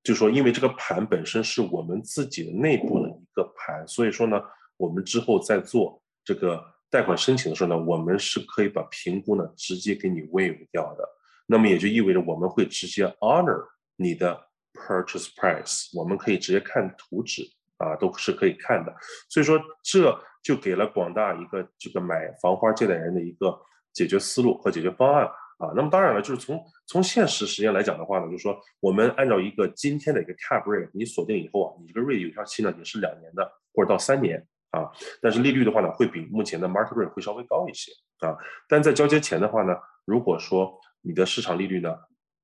[0.07, 4.41] 就说，因为这个盘本身是我们自己的内部的一个盘，所以说呢，
[4.77, 11.05] 我们之后在做这个贷款申请的时候呢，我们是可以把评估呢直接给你 waive 掉的。
[11.47, 14.41] 那么也就意味着我们会直接 honor 你的
[14.75, 17.43] purchase price，我们可以直接看图纸
[17.79, 18.95] 啊，都是可以看的。
[19.29, 23.59] 所以说这就给了广大一个这个买房花借贷人的一个
[23.93, 25.29] 解决思路和解决方案
[25.59, 25.73] 啊。
[25.75, 34.91] 那么当然了，就是从从现实时间来讲的话呢，就是说我们按照一个今天的一个 cap rate，你锁定以后啊，你这个 rate 有效期呢也是两年的或者到三年啊，
[35.21, 38.37] 但是利率的话呢会比目前的 market rate 会稍微高一些啊。
[38.69, 41.95] 但在交接前的话呢，如果说你的市场利率呢，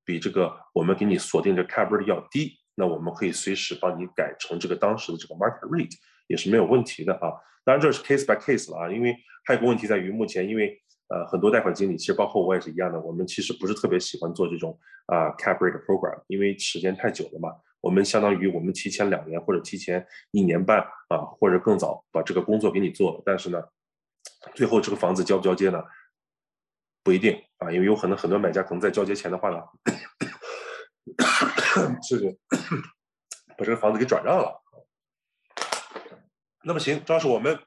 [0.05, 5.95] 比这个我们给你锁定的 cap rate 要低，那我们可以随时帮你改成这个当时的这个 market rate
[6.29, 7.33] 也是没有问题的啊。
[7.65, 10.81] 当然这是 case by case 了啊，因为还有个问题在于目前因为
[11.13, 17.51] 呃很多贷款经理其实包括我也是一样的，我们其实不是特别喜欢做这种啊 cap rate program，因为时间太久了嘛。
[17.83, 23.61] 我们相当于我们提前两年或者提前一年半啊或者更早把这个工作给你做了，但是呢，
[24.55, 25.83] 最后这个房子交不交接呢？
[27.03, 29.61] 不一定啊，因为有可能很多买家可能在交接前的话呢，
[32.09, 32.39] 是
[33.59, 34.63] 把这个房子给转让了。
[36.63, 37.59] 那么行，这是我们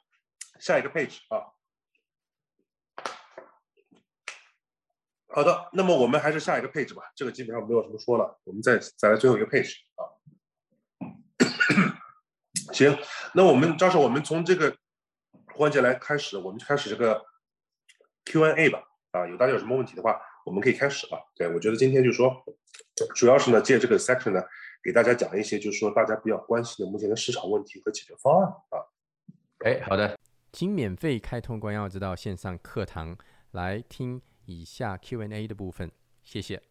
[0.61, 1.54] 下一个 page 啊。
[5.35, 10.07] 好的，那么我们还是下一个 page 吧，这个基本上没有什么说了，我们再再来最后一个 page 啊。
[12.71, 12.97] 行，
[13.33, 14.73] 那我们张师，我们从这个
[15.53, 17.21] 环节来开始，我们就开始这个
[18.23, 18.81] Q&A 吧。
[19.11, 21.19] 啊，有大家有什么问题的话，我们可以开始啊。
[21.35, 22.33] 对我觉得今天就是说，
[23.13, 24.41] 主要是呢借这个 section 呢，
[24.81, 28.79] 给大家讲一些就是说大家比较关心的目前的市场问题和解决方案啊。
[29.65, 30.17] 哎，好的，
[30.53, 33.17] 请免费开通关耀之道线上课堂
[33.51, 35.91] 来听以下 Q&A 的部分，
[36.23, 36.61] 谢谢。